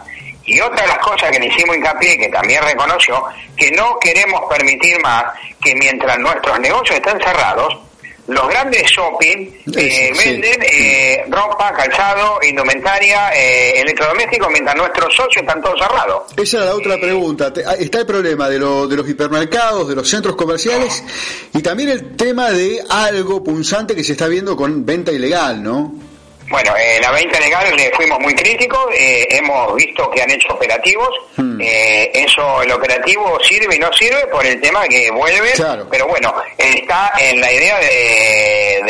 Y 0.46 0.60
otra 0.62 0.82
de 0.84 0.88
las 0.88 1.00
cosas 1.00 1.30
que 1.32 1.40
le 1.40 1.48
hicimos 1.48 1.76
hincapié, 1.76 2.18
que 2.18 2.30
también 2.30 2.64
reconoció, 2.64 3.22
que 3.58 3.70
no 3.72 4.00
queremos 4.00 4.42
permitir 4.50 4.98
más 5.02 5.26
que 5.62 5.76
mientras 5.76 6.18
nuestros 6.20 6.58
negocios 6.62 6.96
estén 7.00 7.20
cerrados, 7.20 7.78
los 8.28 8.48
grandes 8.50 8.84
shopping 8.92 9.50
eh, 9.76 10.12
sí. 10.14 10.30
venden 10.30 10.62
eh, 10.72 11.24
ropa, 11.30 11.74
calzado, 11.74 12.40
indumentaria, 12.44 13.30
eh, 13.36 13.80
electrodomésticos, 13.82 14.50
mientras 14.52 14.76
nuestros 14.76 15.16
socios 15.16 15.44
están 15.44 15.62
todos 15.62 15.80
cerrados. 15.80 16.24
Esa 16.36 16.58
era 16.58 16.66
la 16.68 16.76
otra 16.76 16.98
pregunta. 16.98 17.54
Te- 17.54 17.64
ah, 17.66 17.76
Está 17.80 18.00
el 18.00 18.06
problema 18.06 18.50
de, 18.50 18.60
lo- 18.60 18.88
de 18.88 18.96
los 18.98 19.08
hipermercados, 19.10 19.88
de 19.88 19.96
los 19.96 20.10
centros 20.10 20.36
comerciales 20.36 21.04
y 21.54 21.62
también 21.62 21.90
el 21.90 22.16
tema 22.16 22.50
de 22.52 22.84
algo 22.90 23.44
punzante 23.44 23.96
que 23.96 24.04
se 24.04 24.12
está 24.14 24.28
viendo 24.28 24.56
con 24.58 24.86
venta 24.86 25.12
ilegal, 25.12 25.64
¿no? 25.64 25.94
Bueno, 26.50 26.72
eh, 26.78 26.98
la 27.02 27.12
venta 27.12 27.38
legal 27.42 27.76
le 27.76 27.92
fuimos 27.94 28.22
muy 28.22 28.34
críticos, 28.34 28.80
eh, 28.98 29.28
hemos 29.32 29.76
visto 29.76 30.10
que 30.10 30.22
han 30.22 30.32
hecho 30.32 30.48
operativos, 30.54 31.10
Hmm. 31.36 31.60
eh, 31.62 32.10
eso, 32.14 32.64
el 32.64 32.72
operativo 32.72 33.38
sirve 33.44 33.76
y 33.76 33.80
no 33.80 33.92
sirve 33.92 34.26
por 34.32 34.46
el 34.46 34.60
tema 34.62 34.88
que 34.88 35.12
vuelve, 35.12 35.52
Claro. 35.56 35.88
pero 35.92 36.08
bueno, 36.08 36.34
está 36.58 37.12
en 37.20 37.42
la 37.42 37.52
idea 37.52 37.78
de, 37.80 37.86
de 37.86 38.17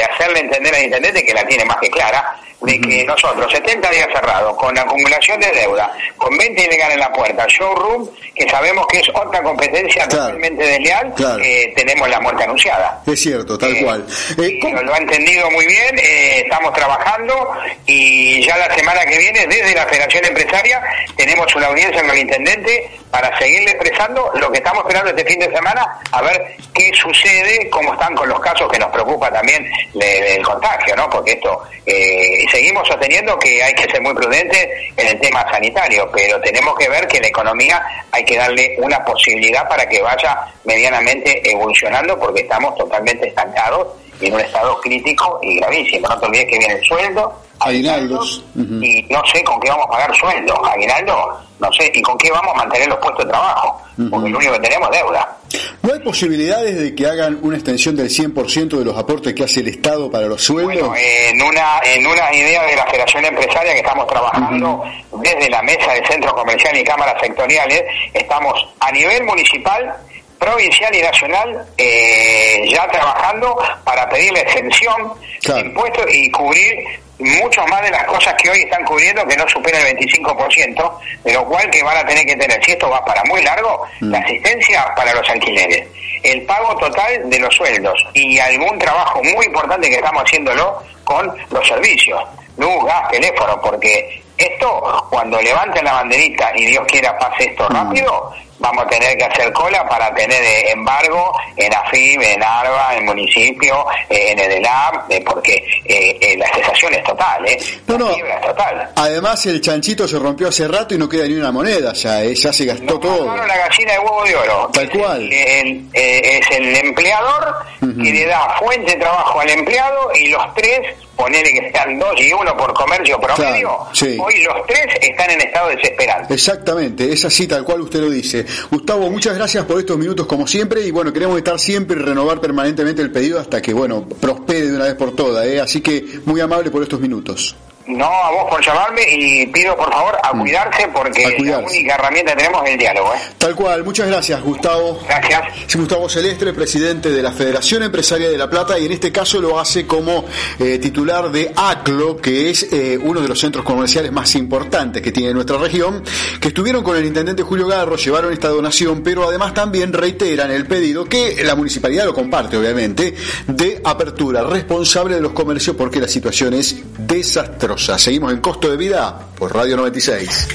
hacerle 0.07 0.39
entender 0.39 0.73
al 0.75 0.83
intendente 0.83 1.23
que 1.23 1.33
la 1.33 1.45
tiene 1.45 1.65
más 1.65 1.77
que 1.77 1.89
clara, 1.89 2.37
de 2.61 2.81
que 2.81 3.03
nosotros, 3.05 3.51
70 3.51 3.89
días 3.91 4.07
cerrados, 4.13 4.55
con 4.57 4.75
acumulación 4.77 5.39
de 5.39 5.51
deuda, 5.51 5.91
con 6.17 6.35
venta 6.37 6.63
ilegal 6.63 6.91
en 6.91 6.99
la 6.99 7.11
puerta, 7.11 7.45
showroom, 7.47 8.09
que 8.33 8.49
sabemos 8.49 8.87
que 8.87 8.99
es 8.99 9.09
otra 9.09 9.43
competencia 9.43 10.07
Claro. 10.07 10.23
totalmente 10.25 10.63
desleal, 10.65 11.13
Claro. 11.15 11.39
eh, 11.43 11.71
tenemos 11.75 12.09
la 12.09 12.19
muerte 12.19 12.43
anunciada. 12.45 13.01
Es 13.05 13.21
cierto, 13.21 13.57
tal 13.57 13.75
Eh, 13.75 13.83
cual. 13.83 14.05
Eh, 14.39 14.59
¿cómo- 14.61 14.81
Lo, 14.81 14.93
ha 14.93 14.97
entendido 14.97 15.49
muy 15.51 15.65
bien, 15.67 15.99
eh, 15.99 16.41
estamos 16.45 16.73
trabajando 16.73 17.51
y 17.85 18.41
ya 18.45 18.57
la 18.57 18.73
semana 18.75 19.05
que 19.05 19.17
viene 19.17 19.45
desde 19.47 19.75
la 19.75 19.85
Federación 19.85 20.25
Empresaria 20.25 20.81
tenemos 21.15 21.53
una 21.55 21.67
audiencia 21.67 22.01
con 22.01 22.11
el 22.11 22.17
intendente 22.19 22.89
para 23.11 23.37
seguirle 23.39 23.71
expresando 23.71 24.31
lo 24.35 24.51
que 24.51 24.57
estamos 24.57 24.83
esperando 24.83 25.09
este 25.11 25.25
fin 25.25 25.39
de 25.39 25.49
semana, 25.53 25.99
a 26.11 26.21
ver 26.21 26.55
qué 26.73 26.91
sucede, 26.93 27.69
cómo 27.69 27.93
están 27.93 28.15
con 28.15 28.27
los 28.29 28.39
casos 28.39 28.69
que 28.71 28.79
nos 28.79 28.91
preocupa 28.91 29.31
también 29.31 29.65
del 29.93 30.41
contagio, 30.43 30.95
¿no? 30.95 31.09
Porque 31.09 31.31
esto, 31.33 31.63
eh, 31.85 32.45
seguimos 32.49 32.87
sosteniendo 32.87 33.37
que 33.39 33.61
hay 33.63 33.73
que 33.73 33.89
ser 33.91 34.01
muy 34.01 34.13
prudentes 34.13 34.67
en 34.95 35.07
el 35.07 35.19
tema 35.19 35.45
sanitario, 35.51 36.09
pero 36.13 36.39
tenemos 36.41 36.75
que 36.77 36.89
ver 36.89 37.07
que 37.07 37.19
la 37.19 37.27
economía 37.27 37.83
hay 38.11 38.23
que 38.23 38.37
darle 38.37 38.75
una 38.79 39.03
posibilidad 39.03 39.67
para 39.67 39.87
que 39.87 40.01
vaya 40.01 40.37
medianamente 40.65 41.49
evolucionando 41.49 42.19
porque 42.19 42.41
estamos 42.41 42.75
totalmente 42.75 43.27
estancados 43.27 43.87
y 44.19 44.27
en 44.27 44.33
un 44.33 44.41
estado 44.41 44.79
crítico 44.81 45.39
y 45.41 45.59
gravísimo. 45.59 46.07
No 46.07 46.19
te 46.19 46.25
olvides 46.25 46.47
que 46.47 46.57
viene 46.57 46.73
el 46.75 46.83
sueldo, 46.83 47.41
Aguinaldos. 47.59 48.43
Y 48.55 49.05
no 49.09 49.21
sé 49.25 49.43
con 49.43 49.59
qué 49.59 49.69
vamos 49.69 49.85
a 49.87 49.91
pagar 49.91 50.15
sueldo, 50.15 50.65
aguinaldo, 50.65 51.39
no 51.59 51.71
sé, 51.73 51.91
y 51.93 52.01
con 52.01 52.17
qué 52.17 52.31
vamos 52.31 52.53
a 52.53 52.57
mantener 52.57 52.87
los 52.87 52.97
puestos 52.99 53.25
de 53.25 53.31
trabajo, 53.31 53.81
porque 54.09 54.29
lo 54.29 54.37
único 54.37 54.53
que 54.53 54.59
tenemos 54.59 54.89
es 54.91 54.97
deuda. 54.97 55.37
¿No 55.81 55.93
hay 55.93 55.99
posibilidades 55.99 56.77
de 56.77 56.93
que 56.93 57.07
hagan 57.07 57.39
una 57.41 57.55
extensión 57.55 57.95
del 57.95 58.09
100% 58.09 58.77
de 58.77 58.85
los 58.85 58.97
aportes 58.97 59.33
que 59.33 59.43
hace 59.43 59.61
el 59.61 59.69
Estado 59.69 60.11
para 60.11 60.27
los 60.27 60.43
sueldos? 60.43 60.89
Bueno, 60.89 60.93
en 60.95 61.41
una 61.41 61.79
en 61.85 62.05
una 62.05 62.33
idea 62.33 62.63
de 62.63 62.75
la 62.75 62.85
Federación 62.85 63.25
Empresaria 63.25 63.73
que 63.73 63.79
estamos 63.79 64.05
trabajando 64.07 64.83
desde 65.21 65.49
la 65.49 65.61
mesa 65.63 65.93
de 65.93 66.05
centros 66.05 66.33
comerciales 66.33 66.81
y 66.81 66.83
cámaras 66.83 67.15
sectoriales, 67.21 67.83
estamos 68.13 68.67
a 68.79 68.91
nivel 68.91 69.23
municipal, 69.23 69.95
provincial 70.39 70.93
y 70.95 71.01
nacional 71.01 71.65
eh, 71.77 72.65
ya 72.71 72.87
trabajando 72.87 73.57
para 73.83 74.07
pedir 74.09 74.31
la 74.33 74.39
exención 74.41 75.13
Claro. 75.41 75.61
de 75.61 75.67
impuestos 75.67 76.05
y 76.13 76.31
cubrir 76.31 76.99
mucho 77.19 77.65
más 77.67 77.81
de 77.81 77.89
las 77.91 78.03
cosas 78.05 78.33
que 78.35 78.49
hoy 78.49 78.59
están 78.61 78.83
cubriendo 78.85 79.25
que 79.25 79.37
no 79.37 79.47
supera 79.47 79.79
el 79.79 79.97
25%, 79.97 80.99
de 81.23 81.33
lo 81.33 81.45
cual 81.45 81.69
que 81.69 81.81
van 81.83 81.97
a 81.97 82.05
tener 82.05 82.25
que 82.25 82.35
tener, 82.35 82.63
si 82.63 82.71
esto 82.71 82.89
va 82.89 83.03
para 83.05 83.23
muy 83.25 83.41
largo, 83.41 83.83
la 84.01 84.19
asistencia 84.19 84.85
para 84.95 85.13
los 85.13 85.27
alquileres, 85.29 85.87
el 86.23 86.41
pago 86.43 86.75
total 86.77 87.29
de 87.29 87.39
los 87.39 87.55
sueldos 87.55 88.05
y 88.13 88.37
algún 88.39 88.77
trabajo 88.77 89.23
muy 89.23 89.45
importante 89.45 89.89
que 89.89 89.95
estamos 89.95 90.23
haciéndolo 90.23 90.83
con 91.03 91.33
los 91.49 91.67
servicios, 91.67 92.21
luz, 92.57 92.83
gas, 92.85 93.09
teléfono, 93.09 93.59
porque 93.61 94.21
esto, 94.37 95.07
cuando 95.09 95.41
levanten 95.41 95.85
la 95.85 95.93
banderita 95.93 96.51
y 96.55 96.65
Dios 96.65 96.85
quiera 96.87 97.17
pase 97.17 97.45
esto 97.45 97.67
rápido, 97.69 98.31
vamos 98.59 98.85
a 98.85 98.87
tener 98.89 99.17
que 99.17 99.23
hacer 99.25 99.51
cola 99.53 99.87
para 99.87 100.13
tener 100.13 100.41
eh, 100.41 100.71
embargo 100.71 101.31
en 101.55 101.73
AFIB, 101.73 102.21
en 102.21 102.43
ARBA, 102.43 102.95
en 102.97 103.05
municipio, 103.05 103.85
eh, 104.09 104.31
en 104.31 104.39
eh, 104.39 105.23
porque 105.25 105.55
eh, 105.85 106.17
eh, 106.21 106.35
la 106.37 106.47
cesación 106.53 106.93
es 106.93 107.03
total, 107.03 107.47
¿eh? 107.47 107.57
No, 107.87 107.97
no. 107.97 108.13
quiebra 108.13 108.35
es 108.35 108.41
total. 108.41 108.89
Además, 108.95 109.45
el 109.45 109.61
chanchito 109.61 110.07
se 110.07 110.17
rompió 110.19 110.47
hace 110.49 110.67
rato 110.67 110.95
y 110.95 110.97
no 110.97 111.07
queda 111.07 111.25
ni 111.27 111.35
una 111.35 111.51
moneda, 111.51 111.93
ya, 111.93 112.23
ya 112.23 112.51
se 112.53 112.65
gastó 112.65 112.85
Nos 112.85 112.99
todo. 112.99 113.35
la 113.45 113.57
gallina 113.57 113.93
de 113.93 113.99
huevo 113.99 114.23
de 114.25 114.35
oro. 114.35 114.69
Tal 114.73 114.89
cual. 114.89 115.21
El- 115.31 115.89
el- 115.93 116.25
es 116.25 116.51
el 116.51 116.75
empleador 116.77 117.55
que 117.79 118.11
le 118.11 118.25
da 118.25 118.57
fuente 118.59 118.91
de 118.93 118.97
trabajo 118.99 119.39
al 119.39 119.49
empleado 119.49 120.11
y 120.15 120.27
los 120.27 120.53
tres, 120.55 120.79
ponele 121.17 121.49
que 121.51 121.71
sean 121.71 121.99
dos 121.99 122.13
y 122.21 122.31
uno 122.31 122.55
por 122.55 122.73
comercio 122.73 123.19
promedio, 123.19 123.67
Claro, 123.69 123.87
sí. 123.93 124.17
hoy 124.23 124.43
los 124.43 124.65
tres 124.67 124.85
están 125.01 125.29
en 125.31 125.41
estado 125.41 125.69
desesperante. 125.69 126.33
Exactamente, 126.33 127.11
es 127.11 127.25
así 127.25 127.47
tal 127.47 127.63
cual 127.63 127.81
usted 127.81 127.99
lo 127.99 128.09
dice. 128.09 128.45
Gustavo, 128.71 129.09
muchas 129.09 129.35
gracias 129.35 129.65
por 129.65 129.79
estos 129.79 129.97
minutos 129.97 130.27
como 130.27 130.47
siempre 130.47 130.81
y 130.81 130.91
bueno, 130.91 131.11
queremos 131.11 131.37
estar 131.37 131.59
siempre 131.59 131.99
y 131.99 132.03
renovar 132.03 132.39
permanentemente 132.39 133.01
el 133.01 133.11
pedido 133.11 133.39
hasta 133.39 133.61
que 133.61 133.73
bueno, 133.73 134.07
prospere 134.07 134.67
de 134.69 134.75
una 134.75 134.85
vez 134.85 134.93
por 134.95 135.15
todas, 135.15 135.45
¿eh? 135.45 135.59
así 135.59 135.81
que 135.81 136.19
muy 136.25 136.39
amable 136.39 136.69
por 136.71 136.83
estos 136.83 136.99
minutos. 136.99 137.55
No 137.87 138.05
a 138.05 138.31
vos 138.31 138.49
por 138.49 138.65
llamarme 138.65 139.01
y 139.09 139.47
pido 139.47 139.75
por 139.77 139.89
favor 139.91 140.17
a 140.21 140.31
cuidarse 140.31 140.89
porque 140.93 141.25
A 141.25 141.41
la 141.43 141.59
única 141.59 141.95
herramienta 141.95 142.31
que 142.33 142.37
tenemos 142.43 142.65
es 142.65 142.71
el 142.71 142.79
diálogo. 142.79 143.13
¿eh? 143.13 143.19
Tal 143.37 143.55
cual, 143.55 143.83
muchas 143.85 144.07
gracias 144.07 144.41
Gustavo. 144.41 144.99
Gracias. 145.07 145.41
Es 145.69 145.75
Gustavo 145.75 146.09
Celestre, 146.09 146.51
presidente 146.53 147.09
de 147.09 147.23
la 147.23 147.31
Federación 147.31 147.83
Empresaria 147.83 148.29
de 148.29 148.37
La 148.37 148.49
Plata, 148.49 148.77
y 148.77 148.85
en 148.85 148.91
este 148.91 149.11
caso 149.11 149.39
lo 149.39 149.57
hace 149.57 149.87
como 149.87 150.25
eh, 150.59 150.79
titular 150.79 151.31
de 151.31 151.53
ACLO, 151.55 152.17
que 152.17 152.49
es 152.49 152.67
eh, 152.73 152.99
uno 153.01 153.21
de 153.21 153.27
los 153.29 153.39
centros 153.39 153.63
comerciales 153.63 154.11
más 154.11 154.35
importantes 154.35 155.01
que 155.01 155.13
tiene 155.13 155.33
nuestra 155.33 155.57
región, 155.57 156.03
que 156.41 156.49
estuvieron 156.49 156.83
con 156.83 156.97
el 156.97 157.05
intendente 157.05 157.43
Julio 157.43 157.67
Garro, 157.67 157.95
llevaron 157.95 158.33
esta 158.33 158.49
donación, 158.49 159.01
pero 159.01 159.27
además 159.29 159.53
también 159.53 159.93
reiteran 159.93 160.51
el 160.51 160.67
pedido, 160.67 161.05
que 161.05 161.41
la 161.43 161.55
municipalidad 161.55 162.03
lo 162.03 162.13
comparte 162.13 162.57
obviamente, 162.57 163.15
de 163.47 163.81
apertura 163.83 164.43
responsable 164.43 165.15
de 165.15 165.21
los 165.21 165.31
comercios 165.31 165.75
porque 165.77 166.01
la 166.01 166.07
situación 166.07 166.53
es 166.53 166.75
desastrosa. 166.97 167.76
Seguimos 167.77 168.33
en 168.33 168.41
Costo 168.41 168.69
de 168.69 168.75
Vida 168.75 169.19
por 169.37 169.53
Radio 169.53 169.77
96. 169.77 170.29
Así 170.29 170.49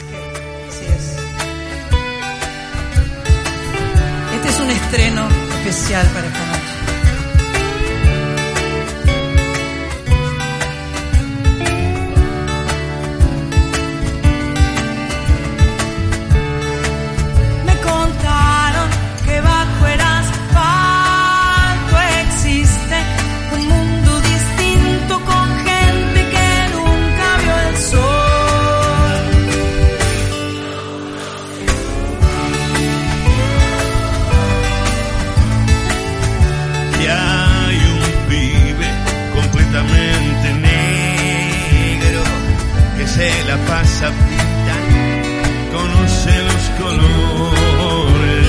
es. 0.85 1.17
Este 4.35 4.49
es 4.49 4.61
un 4.61 4.71
estreno 4.71 5.29
especial 5.61 6.07
para. 6.09 6.62
Pasa 43.73 44.09
pintando, 44.29 45.77
conoce 45.77 46.33
los 46.49 46.65
colores. 46.81 48.47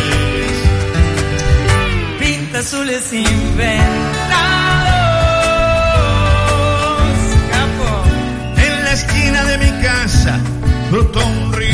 Pinta 2.19 2.59
azules 2.59 3.13
inventados. 3.13 3.93
En 8.67 8.73
la 8.83 8.91
esquina 8.99 9.45
de 9.45 9.57
mi 9.59 9.71
casa 9.81 10.33
brotó 10.91 11.25
un 11.25 11.53
río 11.53 11.72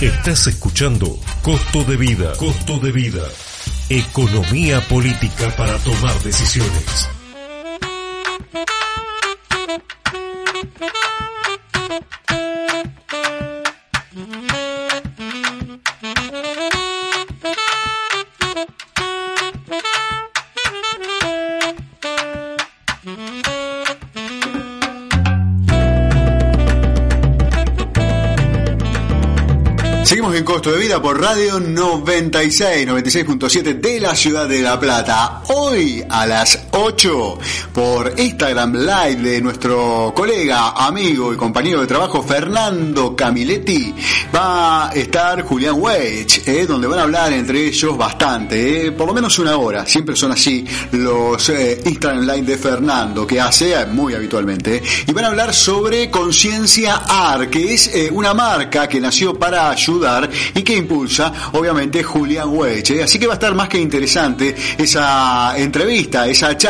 Estás 0.00 0.46
escuchando 0.46 1.18
Costo 1.40 1.82
de 1.84 1.96
Vida. 1.96 2.34
Costo 2.36 2.78
de 2.80 2.92
Vida. 2.92 3.22
Economía 3.88 4.78
política 4.88 5.48
para 5.56 5.78
tomar 5.78 6.14
decisiones. 6.22 7.15
Costo 30.66 30.80
de 30.80 30.84
Vida 30.84 31.00
por 31.00 31.20
Radio 31.20 31.60
96, 31.60 32.88
96.7 32.88 33.80
de 33.80 34.00
la 34.00 34.16
ciudad 34.16 34.48
de 34.48 34.62
La 34.62 34.80
Plata. 34.80 35.42
Hoy 35.54 36.04
a 36.10 36.26
las 36.26 36.56
8 36.78 37.38
por 37.72 38.12
Instagram 38.18 38.74
Live 38.74 39.16
de 39.16 39.40
nuestro 39.40 40.12
colega, 40.14 40.70
amigo 40.70 41.32
y 41.32 41.36
compañero 41.36 41.80
de 41.80 41.86
trabajo 41.86 42.22
Fernando 42.22 43.16
Camiletti 43.16 43.94
va 44.34 44.90
a 44.90 44.92
estar 44.92 45.40
Julián 45.42 45.76
Weich, 45.78 46.46
eh, 46.46 46.66
donde 46.66 46.86
van 46.86 46.98
a 46.98 47.02
hablar 47.02 47.32
entre 47.32 47.66
ellos 47.66 47.96
bastante, 47.96 48.86
eh, 48.86 48.92
por 48.92 49.06
lo 49.06 49.14
menos 49.14 49.38
una 49.38 49.56
hora. 49.56 49.86
Siempre 49.86 50.14
son 50.14 50.32
así 50.32 50.66
los 50.92 51.48
eh, 51.48 51.80
Instagram 51.84 52.26
Live 52.26 52.42
de 52.42 52.58
Fernando 52.58 53.26
que 53.26 53.40
hace 53.40 53.86
muy 53.86 54.14
habitualmente. 54.14 54.82
Y 55.06 55.12
van 55.12 55.24
a 55.24 55.28
hablar 55.28 55.54
sobre 55.54 56.10
Conciencia 56.10 57.02
AR, 57.08 57.48
que 57.48 57.72
es 57.72 57.90
una 58.12 58.34
marca 58.34 58.86
que 58.86 59.00
nació 59.00 59.38
para 59.38 59.70
ayudar 59.70 60.28
y 60.54 60.62
que 60.62 60.76
impulsa, 60.76 61.32
obviamente, 61.52 62.02
Julián 62.02 62.50
Weich. 62.50 62.90
Así 63.02 63.18
que 63.18 63.26
va 63.26 63.34
a 63.34 63.36
estar 63.36 63.54
más 63.54 63.68
que 63.68 63.78
interesante 63.78 64.54
esa 64.76 65.56
entrevista, 65.56 66.26
esa 66.26 66.56
charla, 66.56 66.65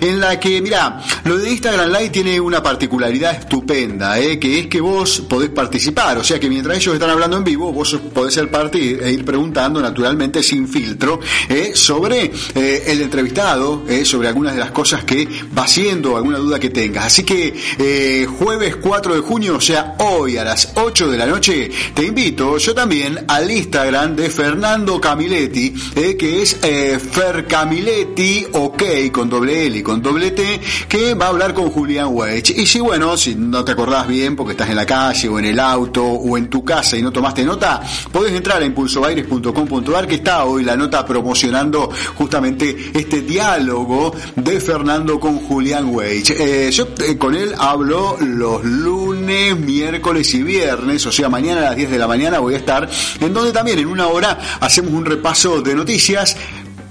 en 0.00 0.20
la 0.20 0.38
que, 0.38 0.60
mira, 0.60 1.00
lo 1.24 1.38
de 1.38 1.50
Instagram 1.50 1.90
Live 1.90 2.10
tiene 2.10 2.40
una 2.40 2.62
particularidad 2.62 3.34
estupenda, 3.34 4.18
eh, 4.18 4.38
que 4.38 4.60
es 4.60 4.66
que 4.66 4.80
vos 4.80 5.22
podés 5.28 5.50
participar, 5.50 6.18
o 6.18 6.24
sea 6.24 6.38
que 6.38 6.48
mientras 6.48 6.76
ellos 6.76 6.94
están 6.94 7.10
hablando 7.10 7.38
en 7.38 7.44
vivo, 7.44 7.72
vos 7.72 7.98
podés 8.12 8.34
ser 8.34 8.50
parte 8.50 8.78
e 8.78 9.12
ir 9.12 9.24
preguntando, 9.24 9.80
naturalmente, 9.80 10.42
sin 10.42 10.68
filtro, 10.68 11.20
eh, 11.48 11.72
sobre 11.74 12.30
eh, 12.54 12.84
el 12.86 13.00
entrevistado, 13.00 13.84
sobre 14.04 14.28
algunas 14.28 14.54
de 14.54 14.60
las 14.60 14.70
cosas 14.70 15.04
que 15.04 15.26
va 15.56 15.64
haciendo, 15.64 16.16
alguna 16.16 16.38
duda 16.38 16.58
que 16.58 16.70
tengas. 16.70 17.06
Así 17.06 17.22
que 17.22 18.26
jueves 18.38 18.76
4 18.76 19.14
de 19.14 19.20
junio, 19.20 19.56
o 19.56 19.60
sea, 19.60 19.94
hoy 19.98 20.36
a 20.36 20.44
las 20.44 20.72
8 20.74 21.10
de 21.10 21.18
la 21.18 21.26
noche, 21.26 21.70
te 21.94 22.04
invito 22.04 22.58
yo 22.58 22.74
también 22.74 23.24
al 23.28 23.50
Instagram 23.50 24.16
de 24.16 24.30
Fernando 24.30 25.00
Camiletti, 25.00 25.74
que 25.94 26.42
es 26.42 26.56
Fer 26.56 27.46
Camiletti, 27.46 28.46
ok, 28.52 28.82
doble 29.28 29.66
L 29.66 29.78
y 29.78 29.82
con 29.82 30.02
doble 30.02 30.30
T, 30.30 30.60
que 30.88 31.14
va 31.14 31.26
a 31.26 31.28
hablar 31.28 31.54
con 31.54 31.70
Julián 31.70 32.08
Weich. 32.10 32.50
Y 32.50 32.66
si, 32.66 32.80
bueno, 32.80 33.16
si 33.16 33.34
no 33.34 33.64
te 33.64 33.72
acordás 33.72 34.06
bien 34.06 34.36
porque 34.36 34.52
estás 34.52 34.70
en 34.70 34.76
la 34.76 34.86
calle 34.86 35.28
o 35.28 35.38
en 35.38 35.46
el 35.46 35.60
auto 35.60 36.04
o 36.04 36.36
en 36.36 36.48
tu 36.48 36.64
casa 36.64 36.96
y 36.96 37.02
no 37.02 37.12
tomaste 37.12 37.44
nota, 37.44 37.82
podés 38.10 38.32
entrar 38.32 38.62
a 38.62 38.64
impulsobaires.com.ar 38.64 40.06
que 40.06 40.16
está 40.16 40.44
hoy 40.44 40.64
la 40.64 40.76
nota 40.76 41.04
promocionando 41.04 41.90
justamente 42.16 42.90
este 42.94 43.22
diálogo 43.22 44.14
de 44.36 44.60
Fernando 44.60 45.18
con 45.18 45.38
Julián 45.38 45.94
Weich. 45.94 46.30
Eh, 46.30 46.70
yo 46.72 46.88
eh, 47.06 47.16
con 47.16 47.34
él 47.34 47.54
hablo 47.58 48.16
los 48.20 48.64
lunes, 48.64 49.56
miércoles 49.56 50.32
y 50.34 50.42
viernes, 50.42 51.04
o 51.06 51.12
sea, 51.12 51.28
mañana 51.28 51.60
a 51.60 51.64
las 51.64 51.76
10 51.76 51.90
de 51.90 51.98
la 51.98 52.08
mañana 52.08 52.38
voy 52.38 52.54
a 52.54 52.58
estar, 52.58 52.88
en 53.20 53.32
donde 53.32 53.52
también 53.52 53.78
en 53.78 53.86
una 53.86 54.08
hora 54.08 54.38
hacemos 54.60 54.92
un 54.92 55.04
repaso 55.04 55.60
de 55.60 55.74
noticias 55.74 56.36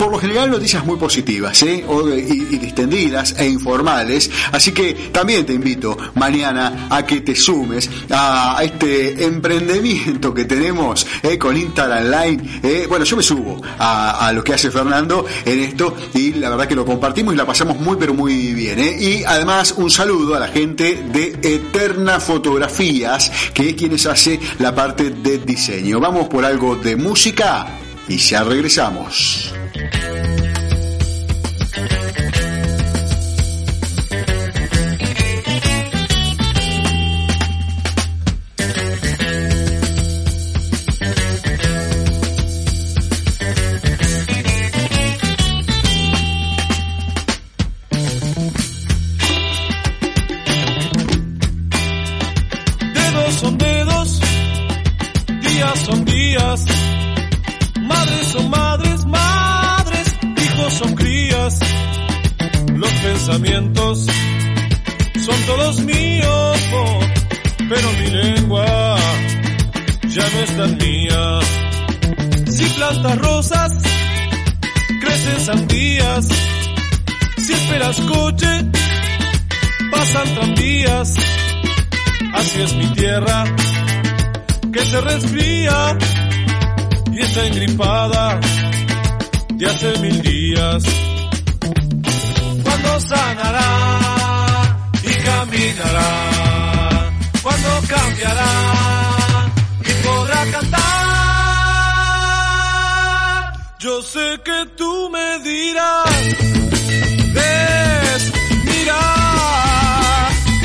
por 0.02 0.12
lo 0.12 0.18
general 0.18 0.50
noticias 0.50 0.84
muy 0.84 0.98
positivas 0.98 1.62
y, 1.62 1.84
distendidas 2.58 3.36
e 3.38 3.48
informales. 3.48 4.32
Así 4.52 4.72
que 4.72 4.96
también 5.12 5.46
te 5.46 5.54
invito 5.54 5.96
mañana 6.16 6.88
a 6.90 7.06
que 7.06 7.22
te 7.22 7.36
sumes 7.36 7.88
a, 8.10 8.58
este 8.64 9.24
emprendimiento 9.26 10.34
que 10.34 10.46
tenemos 10.46 11.06
¿eh? 11.22 11.38
con 11.38 11.56
Instagram 11.56 12.06
Line. 12.06 12.62
¿eh? 12.64 12.88
Bueno, 12.90 13.06
yo 13.06 13.16
me 13.16 13.22
subo 13.22 13.62
a, 13.78 14.26
a 14.26 14.34
lo 14.34 14.44
que 14.44 14.56
hace 14.56 14.72
Fernando 14.72 15.24
en 15.46 15.60
esto 15.60 15.96
y 16.16 16.34
la 16.34 16.50
verdad 16.50 16.68
que 16.68 16.76
lo 16.76 16.84
compartimos 16.84 17.36
y 17.36 17.38
la 17.38 17.46
pasamos 17.46 17.80
muy 17.80 17.96
pero 18.00 18.16
muy 18.16 18.56
bien. 18.56 18.80
¿eh? 18.80 18.98
Y 19.00 19.24
además 19.24 19.76
un 19.78 19.92
saludo 19.92 20.34
a 20.34 20.40
la 20.40 20.48
gente 20.48 21.04
de 21.14 21.38
Eterna 21.44 22.20
Fotografías, 22.20 23.32
que 23.54 23.70
es 23.70 23.76
quienes 23.76 24.08
hace 24.08 24.40
la 24.58 24.74
parte 24.74 25.12
de 25.12 25.38
diseño. 25.38 26.00
Vamos 26.00 26.28
por 26.28 26.44
algo 26.44 26.76
de 26.76 26.96
música 26.96 27.68
y 28.12 28.18
ya 28.18 28.44
regresamos. 28.44 29.54
Si 72.46 72.66
plantas 72.76 73.18
rosas, 73.18 73.72
crecen 75.02 75.40
sandías. 75.44 76.28
Si 77.38 77.54
esperas 77.54 78.00
coche, 78.02 78.66
pasan 79.92 80.36
tranvías. 80.36 81.16
Así 82.36 82.62
es 82.62 82.76
mi 82.76 82.86
tierra, 82.94 83.44
que 84.72 84.86
se 84.86 85.02
resfría 85.02 85.98
y 87.12 87.20
está 87.22 87.48
engripada 87.48 88.40
de 89.56 89.66
hace 89.66 89.98
mil 89.98 90.22
días. 90.22 90.84
Cuando 92.64 93.00
sanará 93.00 93.70
y 95.04 95.14
caminará, 95.24 97.12
cuando 97.42 97.70
cambiará 97.88 98.91
Yo 103.82 104.00
sé 104.04 104.40
que 104.46 104.66
tú 104.78 105.10
me 105.10 105.40
dirás, 105.40 106.06
ves, 107.34 108.32
mira 108.64 109.00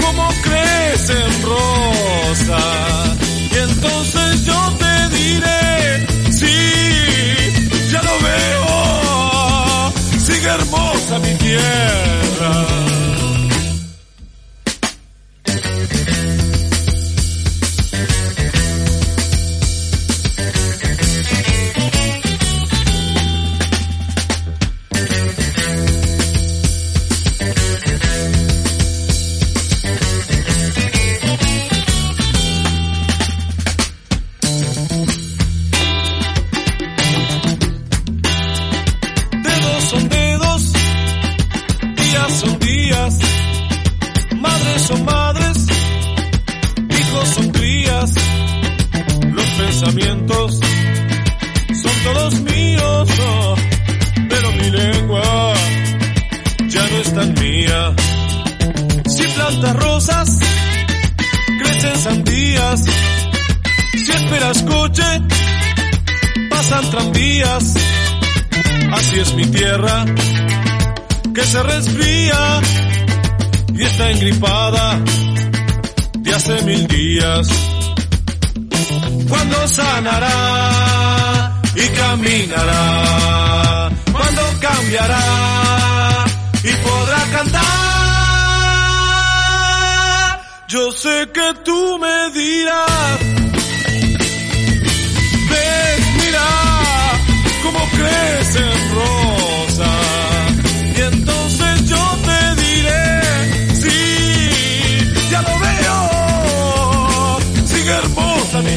cómo 0.03 0.29
crecen 0.43 1.43
rosas. 1.43 3.17
Y 3.53 3.57
entonces 3.57 4.45
yo 4.45 4.77
te 4.83 5.17
diré, 5.17 6.07
sí, 6.31 7.91
ya 7.91 8.03
lo 8.03 8.21
veo, 8.29 9.93
sigue 10.19 10.49
hermosa 10.49 11.19
mi 11.21 11.35
tierra. 11.39 12.06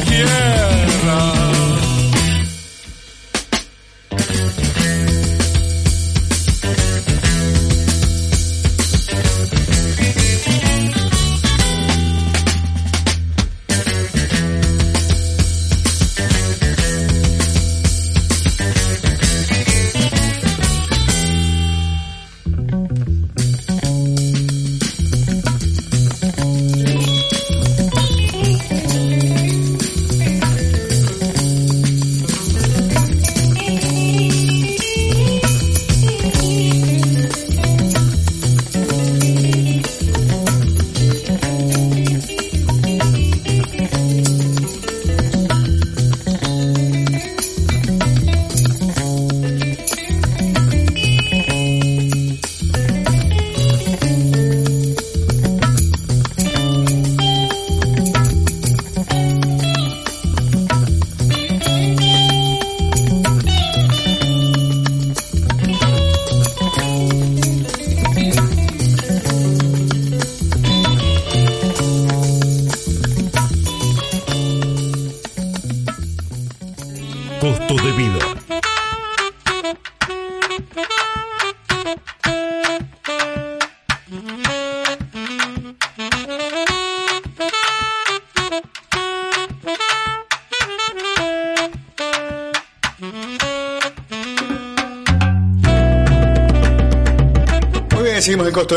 Hermosa 0.06 0.59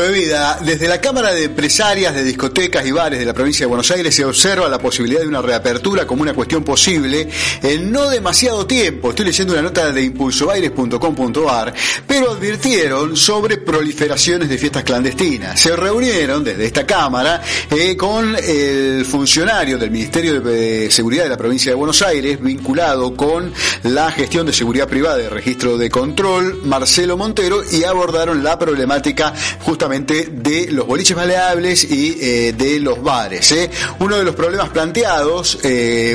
de 0.00 0.10
vida. 0.10 0.58
Desde 0.60 0.88
la 0.88 1.00
Cámara 1.00 1.32
de 1.32 1.44
Empresarias 1.44 2.14
de 2.14 2.24
Discotecas 2.24 2.84
y 2.86 2.90
Bares 2.90 3.18
de 3.18 3.24
la 3.24 3.32
provincia 3.32 3.64
de 3.64 3.68
Buenos 3.68 3.90
Aires 3.90 4.14
se 4.14 4.24
observa 4.24 4.68
la 4.68 4.78
posibilidad 4.78 5.20
de 5.20 5.28
una 5.28 5.40
reapertura 5.40 6.06
como 6.06 6.22
una 6.22 6.34
cuestión 6.34 6.64
posible 6.64 7.28
en 7.62 7.92
no 7.92 8.08
demasiado 8.08 8.66
tiempo. 8.66 9.10
Estoy 9.10 9.26
leyendo 9.26 9.52
una 9.52 9.62
nota 9.62 9.92
de 9.92 10.02
impulsobaires.com.ar, 10.02 11.74
pero 12.06 12.23
advirtieron 12.44 13.16
sobre 13.16 13.56
proliferaciones 13.56 14.50
de 14.50 14.58
fiestas 14.58 14.84
clandestinas. 14.84 15.58
Se 15.58 15.74
reunieron 15.74 16.44
desde 16.44 16.66
esta 16.66 16.84
Cámara 16.84 17.40
eh, 17.70 17.96
con 17.96 18.36
el 18.36 19.06
funcionario 19.06 19.78
del 19.78 19.90
Ministerio 19.90 20.42
de 20.42 20.90
Seguridad 20.90 21.22
de 21.24 21.30
la 21.30 21.38
provincia 21.38 21.72
de 21.72 21.76
Buenos 21.76 22.02
Aires 22.02 22.38
vinculado 22.42 23.16
con 23.16 23.50
la 23.84 24.10
gestión 24.10 24.44
de 24.44 24.52
seguridad 24.52 24.86
privada 24.88 25.22
y 25.22 25.28
registro 25.28 25.78
de 25.78 25.88
control, 25.88 26.60
Marcelo 26.64 27.16
Montero, 27.16 27.62
y 27.64 27.84
abordaron 27.84 28.44
la 28.44 28.58
problemática 28.58 29.32
justamente 29.62 30.28
de 30.30 30.70
los 30.70 30.86
boliches 30.86 31.16
baleables 31.16 31.90
y 31.90 32.18
eh, 32.20 32.52
de 32.52 32.78
los 32.78 33.02
bares. 33.02 33.52
¿eh? 33.52 33.70
Uno 34.00 34.18
de 34.18 34.24
los 34.24 34.34
problemas 34.34 34.68
planteados 34.68 35.60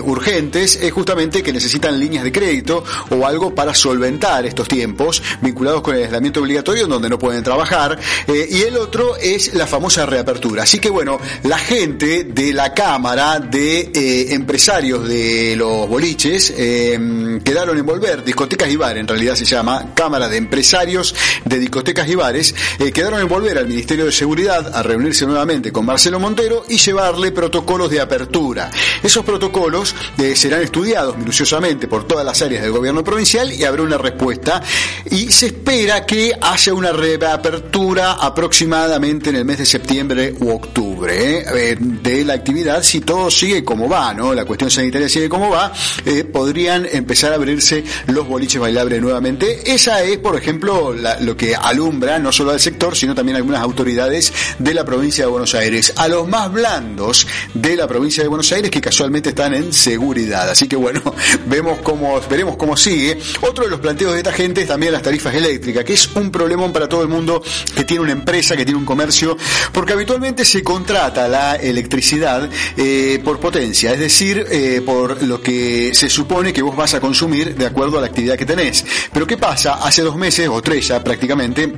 urgentes 0.04 0.76
es 0.76 0.92
justamente 0.92 1.42
que 1.42 1.52
necesitan 1.52 2.00
líneas 2.00 2.24
de 2.24 2.32
crédito 2.32 2.84
o 3.10 3.26
algo 3.26 3.56
para 3.56 3.74
solventar 3.74 4.46
estos 4.46 4.68
tiempos 4.68 5.24
vinculados 5.42 5.82
con 5.82 5.96
el 5.96 6.19
obligatorio 6.40 6.84
en 6.84 6.90
donde 6.90 7.10
no 7.10 7.18
pueden 7.18 7.44
trabajar. 7.44 7.98
Eh, 8.28 8.48
y 8.50 8.62
el 8.62 8.78
otro 8.78 9.16
es 9.18 9.54
la 9.54 9.68
famosa 9.68 10.06
reapertura. 10.06 10.64
Así 10.64 10.80
que 10.80 10.90
bueno, 10.90 11.20
la 11.44 11.58
gente 11.58 12.26
de 12.26 12.54
la 12.54 12.74
Cámara 12.74 13.40
de 13.40 13.92
eh, 13.94 14.34
Empresarios 14.34 15.08
de 15.08 15.56
los 15.56 15.88
Boliches 15.88 16.54
eh, 16.58 17.40
quedaron 17.44 17.78
en 17.78 17.86
volver, 17.86 18.24
discotecas 18.24 18.70
y 18.70 18.76
bares, 18.76 19.02
en 19.02 19.08
realidad 19.08 19.36
se 19.36 19.46
llama 19.46 19.94
Cámara 19.96 20.28
de 20.28 20.38
Empresarios 20.38 21.16
de 21.46 21.60
Discotecas 21.60 22.08
y 22.10 22.16
Bares, 22.16 22.56
eh, 22.80 22.92
quedaron 22.92 23.20
en 23.22 23.28
volver 23.28 23.58
al 23.58 23.68
Ministerio 23.68 24.06
de 24.06 24.12
Seguridad 24.12 24.76
a 24.76 24.84
reunirse 24.84 25.26
nuevamente 25.26 25.72
con 25.72 25.86
Marcelo 25.86 26.20
Montero 26.20 26.66
y 26.68 26.78
llevarle 26.78 27.32
protocolos 27.32 27.90
de 27.90 28.02
apertura. 28.02 28.72
Esos 29.04 29.24
protocolos 29.24 29.96
serán 30.36 30.62
estudiados 30.62 31.18
minuciosamente 31.18 31.88
por 31.88 32.08
todas 32.08 32.26
las 32.26 32.42
áreas 32.42 32.64
del 32.64 32.72
gobierno 32.72 33.04
provincial 33.04 33.52
y 33.52 33.64
habrá 33.64 33.84
una 33.84 33.98
respuesta. 33.98 34.62
Y 35.10 35.32
se 35.32 35.48
espera 35.48 35.99
que 36.06 36.34
haya 36.40 36.74
una 36.74 36.92
reapertura 36.92 38.14
aproximadamente 38.14 39.30
en 39.30 39.36
el 39.38 39.46
mes 39.46 39.60
de 39.60 39.66
septiembre 39.66 40.34
u 40.40 40.50
octubre 40.50 41.40
eh, 41.40 41.46
eh, 41.56 41.78
de 41.80 42.26
la 42.26 42.34
actividad. 42.34 42.84
Si 42.84 43.02
todo 43.02 43.32
sigue 43.32 43.64
como 43.64 43.88
va, 43.88 44.14
¿no? 44.14 44.34
La 44.34 44.46
cuestión 44.46 44.70
sanitaria 44.70 45.08
sigue 45.08 45.30
como 45.30 45.50
va, 45.50 45.72
eh, 46.06 46.24
podrían 46.24 46.88
empezar 46.92 47.32
a 47.32 47.36
abrirse 47.36 47.84
los 48.08 48.28
boliches 48.28 48.62
bailables 48.62 49.02
nuevamente. 49.02 49.72
Esa 49.72 50.04
es, 50.04 50.18
por 50.18 50.36
ejemplo, 50.36 50.94
lo 51.22 51.38
que 51.38 51.56
alumbra 51.56 52.20
no 52.20 52.32
solo 52.32 52.52
al 52.52 52.60
sector, 52.60 52.96
sino 52.96 53.16
también 53.16 53.38
algunas 53.38 53.62
autoridades 53.62 54.34
de 54.58 54.74
la 54.74 54.84
provincia 54.84 55.26
de 55.26 55.32
Buenos 55.32 55.56
Aires. 55.56 55.94
A 55.96 56.08
los 56.08 56.28
más 56.28 56.52
blandos 56.52 57.28
de 57.54 57.76
la 57.76 57.88
provincia 57.88 58.24
de 58.24 58.30
Buenos 58.30 58.52
Aires 58.52 58.72
que 58.72 58.82
casualmente 58.82 59.30
están 59.30 59.54
en 59.54 59.74
seguridad. 59.74 60.50
Así 60.50 60.68
que 60.68 60.76
bueno, 60.76 61.02
vemos 61.48 61.80
cómo, 61.84 62.20
veremos 62.30 62.58
cómo 62.58 62.76
sigue. 62.76 63.18
Otro 63.42 63.64
de 63.64 63.70
los 63.70 63.80
planteos 63.80 64.14
de 64.14 64.20
esta 64.20 64.34
gente 64.34 64.62
es 64.62 64.68
también 64.68 64.92
las 64.92 65.02
tarifas 65.02 65.34
eléctricas, 65.34 65.84
es 65.94 66.08
un 66.16 66.32
problemón 66.32 66.72
para 66.72 66.88
todo 66.88 67.02
el 67.02 67.10
mundo 67.10 67.42
que 67.76 67.84
tiene 67.84 68.04
una 68.04 68.12
empresa, 68.12 68.56
que 68.56 68.66
tiene 68.66 68.80
un 68.80 68.86
comercio, 68.86 69.38
porque 69.72 69.94
habitualmente 69.94 70.46
se 70.46 70.64
contrata 70.64 71.28
la 71.28 71.56
electricidad 71.56 72.50
eh, 72.78 73.20
por 73.24 73.40
potencia, 73.40 73.94
es 73.94 74.00
decir, 74.00 74.46
eh, 74.50 74.82
por 74.86 75.22
lo 75.24 75.42
que 75.42 75.92
se 75.94 76.10
supone 76.10 76.54
que 76.54 76.62
vos 76.62 76.76
vas 76.76 76.94
a 76.94 77.00
consumir 77.00 77.56
de 77.56 77.66
acuerdo 77.66 77.98
a 77.98 78.02
la 78.02 78.08
actividad 78.08 78.38
que 78.38 78.46
tenés. 78.46 78.86
Pero 79.12 79.26
¿qué 79.28 79.38
pasa? 79.38 79.76
Hace 79.76 80.02
dos 80.02 80.16
meses 80.16 80.48
o 80.48 80.62
tres 80.62 80.88
ya 80.88 81.04
prácticamente 81.04 81.74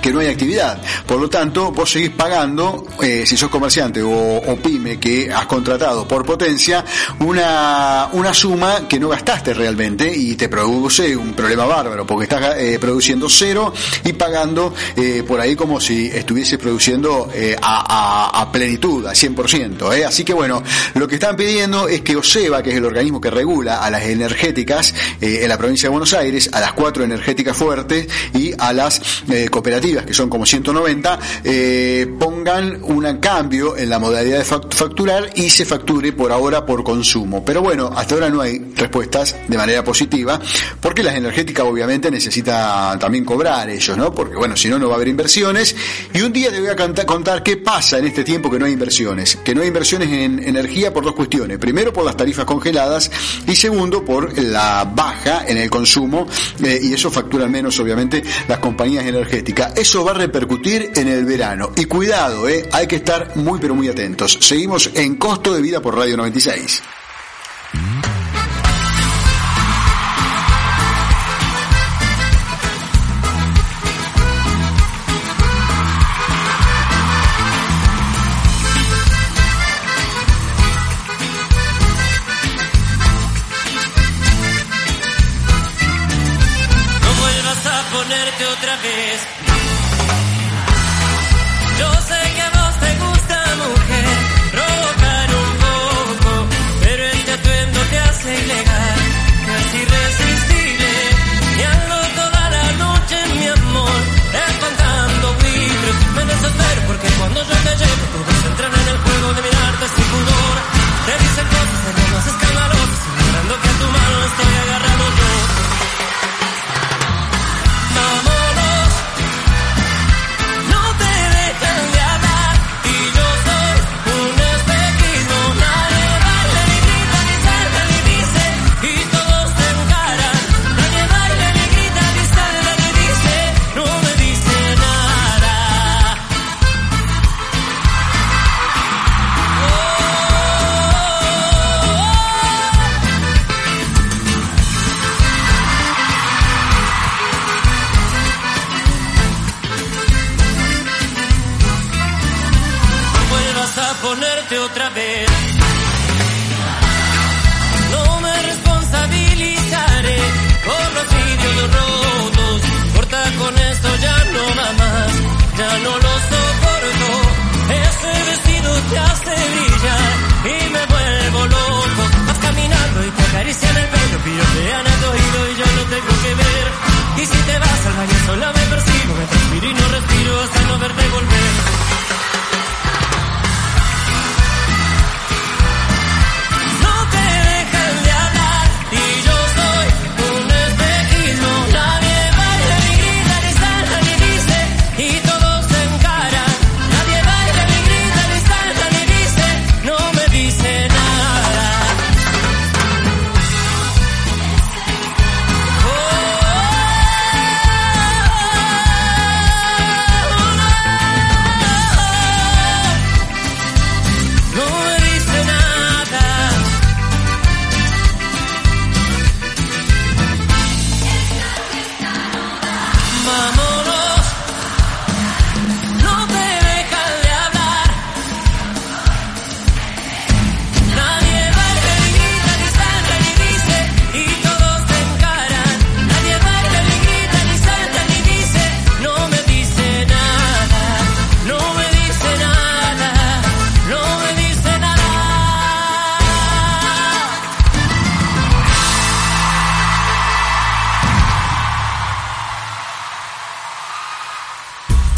que 0.00 0.12
no 0.12 0.20
hay 0.20 0.28
actividad. 0.28 0.80
Por 1.06 1.20
lo 1.20 1.28
tanto, 1.28 1.72
vos 1.72 1.90
seguís 1.90 2.10
pagando, 2.10 2.86
eh, 3.02 3.24
si 3.26 3.36
sos 3.36 3.50
comerciante 3.50 4.02
o, 4.02 4.10
o 4.10 4.56
pyme 4.56 4.98
que 4.98 5.30
has 5.32 5.46
contratado 5.46 6.06
por 6.06 6.24
potencia, 6.24 6.84
una, 7.20 8.08
una 8.12 8.32
suma 8.32 8.86
que 8.88 8.98
no 8.98 9.08
gastaste 9.08 9.52
realmente 9.54 10.10
y 10.14 10.34
te 10.36 10.48
produce 10.48 11.16
un 11.16 11.32
problema 11.34 11.64
bárbaro, 11.64 12.06
porque 12.06 12.24
estás 12.24 12.56
eh, 12.58 12.78
produciendo 12.80 13.28
cero 13.28 13.72
y 14.04 14.12
pagando 14.12 14.72
eh, 14.96 15.22
por 15.26 15.40
ahí 15.40 15.56
como 15.56 15.80
si 15.80 16.06
estuviese 16.06 16.58
produciendo 16.58 17.28
a, 17.60 18.30
a- 18.32 18.40
a 18.42 18.52
plenitud, 18.52 19.06
a 19.06 19.12
100%. 19.12 19.94
¿eh? 19.96 20.04
Así 20.04 20.24
que 20.24 20.32
bueno, 20.32 20.62
lo 20.94 21.08
que 21.08 21.14
están 21.16 21.36
pidiendo 21.36 21.88
es 21.88 22.00
que 22.02 22.16
OSEBA, 22.16 22.62
que 22.62 22.70
es 22.70 22.76
el 22.76 22.84
organismo 22.84 23.20
que 23.20 23.30
regula 23.30 23.82
a 23.84 23.90
las 23.90 24.04
energéticas 24.04 24.94
en 25.20 25.48
la 25.48 25.58
provincia 25.58 25.86
de 25.88 25.90
Buenos 25.90 26.12
Aires, 26.14 26.50
a 26.52 26.60
las 26.60 26.72
cuatro 26.72 27.04
energéticas 27.04 27.56
fuertes 27.56 28.06
y 28.34 28.52
a 28.58 28.72
las 28.72 29.00
eh, 29.30 29.48
que 29.86 30.12
son 30.14 30.28
como 30.28 30.44
190, 30.46 31.18
eh, 31.44 32.06
pongan 32.18 32.82
un 32.82 33.06
cambio 33.18 33.76
en 33.76 33.88
la 33.88 33.98
modalidad 34.00 34.38
de 34.38 34.44
fac- 34.44 34.72
facturar 34.74 35.30
y 35.36 35.48
se 35.48 35.64
facture 35.64 36.12
por 36.12 36.32
ahora 36.32 36.66
por 36.66 36.82
consumo. 36.82 37.44
Pero 37.44 37.62
bueno, 37.62 37.90
hasta 37.94 38.14
ahora 38.14 38.28
no 38.30 38.40
hay 38.40 38.58
respuestas 38.74 39.36
de 39.46 39.56
manera 39.56 39.84
positiva, 39.84 40.40
porque 40.80 41.02
las 41.04 41.14
energéticas 41.14 41.64
obviamente 41.64 42.10
necesitan 42.10 42.98
también 42.98 43.24
cobrar 43.24 43.70
ellos, 43.70 43.96
¿no? 43.96 44.12
Porque 44.12 44.34
bueno, 44.36 44.56
si 44.56 44.68
no, 44.68 44.78
no 44.78 44.88
va 44.88 44.94
a 44.94 44.96
haber 44.96 45.08
inversiones. 45.08 45.76
Y 46.12 46.20
un 46.22 46.32
día 46.32 46.50
te 46.50 46.60
voy 46.60 46.68
a 46.70 46.76
contar 47.06 47.42
qué 47.44 47.56
pasa 47.58 47.98
en 47.98 48.06
este 48.06 48.24
tiempo 48.24 48.50
que 48.50 48.58
no 48.58 48.66
hay 48.66 48.72
inversiones. 48.72 49.36
Que 49.36 49.54
no 49.54 49.60
hay 49.62 49.68
inversiones 49.68 50.08
en 50.10 50.40
energía 50.42 50.92
por 50.92 51.04
dos 51.04 51.14
cuestiones. 51.14 51.58
Primero, 51.58 51.92
por 51.92 52.04
las 52.04 52.16
tarifas 52.16 52.44
congeladas 52.44 53.10
y 53.46 53.54
segundo, 53.54 54.04
por 54.04 54.36
la 54.38 54.84
baja 54.84 55.44
en 55.46 55.58
el 55.58 55.70
consumo 55.70 56.26
eh, 56.64 56.80
y 56.82 56.92
eso 56.94 57.10
facturan 57.10 57.50
menos 57.50 57.78
obviamente 57.78 58.22
las 58.48 58.58
compañías 58.58 59.04
energéticas. 59.06 59.75
Eso 59.76 60.04
va 60.04 60.12
a 60.12 60.14
repercutir 60.14 60.92
en 60.96 61.08
el 61.08 61.26
verano. 61.26 61.70
Y 61.76 61.84
cuidado, 61.84 62.48
eh, 62.48 62.66
hay 62.72 62.86
que 62.86 62.96
estar 62.96 63.36
muy 63.36 63.60
pero 63.60 63.74
muy 63.74 63.88
atentos. 63.88 64.38
Seguimos 64.40 64.90
en 64.94 65.16
Costo 65.16 65.52
de 65.52 65.60
Vida 65.60 65.80
por 65.80 65.94
Radio 65.94 66.16
96. 66.16 66.82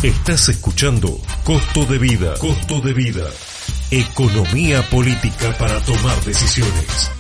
Estás 0.03 0.49
escuchando 0.49 1.21
Costo 1.43 1.85
de 1.85 1.99
Vida, 1.99 2.35
Costo 2.39 2.81
de 2.81 2.93
Vida. 2.93 3.29
Economía 3.91 4.81
política 4.91 5.53
para 5.59 5.81
tomar 5.81 6.25
decisiones. 6.25 7.18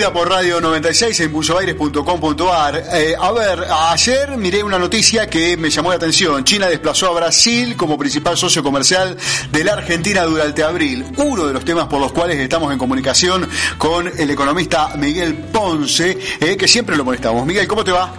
Por 0.00 0.30
Radio 0.30 0.62
96 0.62 1.20
en 1.20 1.30
pulsoaires.com.ar. 1.30 2.84
Eh, 2.94 3.14
a 3.20 3.32
ver, 3.32 3.66
ayer 3.70 4.34
miré 4.38 4.64
una 4.64 4.78
noticia 4.78 5.28
que 5.28 5.58
me 5.58 5.68
llamó 5.68 5.90
la 5.90 5.96
atención. 5.96 6.42
China 6.42 6.68
desplazó 6.68 7.08
a 7.08 7.12
Brasil 7.12 7.76
como 7.76 7.98
principal 7.98 8.34
socio 8.38 8.62
comercial 8.62 9.14
de 9.52 9.62
la 9.62 9.74
Argentina 9.74 10.22
durante 10.22 10.64
abril. 10.64 11.04
Uno 11.18 11.46
de 11.46 11.52
los 11.52 11.66
temas 11.66 11.86
por 11.86 12.00
los 12.00 12.12
cuales 12.12 12.38
estamos 12.38 12.72
en 12.72 12.78
comunicación 12.78 13.46
con 13.76 14.08
el 14.08 14.30
economista 14.30 14.96
Miguel 14.96 15.34
Ponce, 15.52 16.18
eh, 16.40 16.56
que 16.56 16.66
siempre 16.66 16.96
lo 16.96 17.04
molestamos. 17.04 17.44
Miguel, 17.44 17.68
¿cómo 17.68 17.84
te 17.84 17.92
va? 17.92 18.10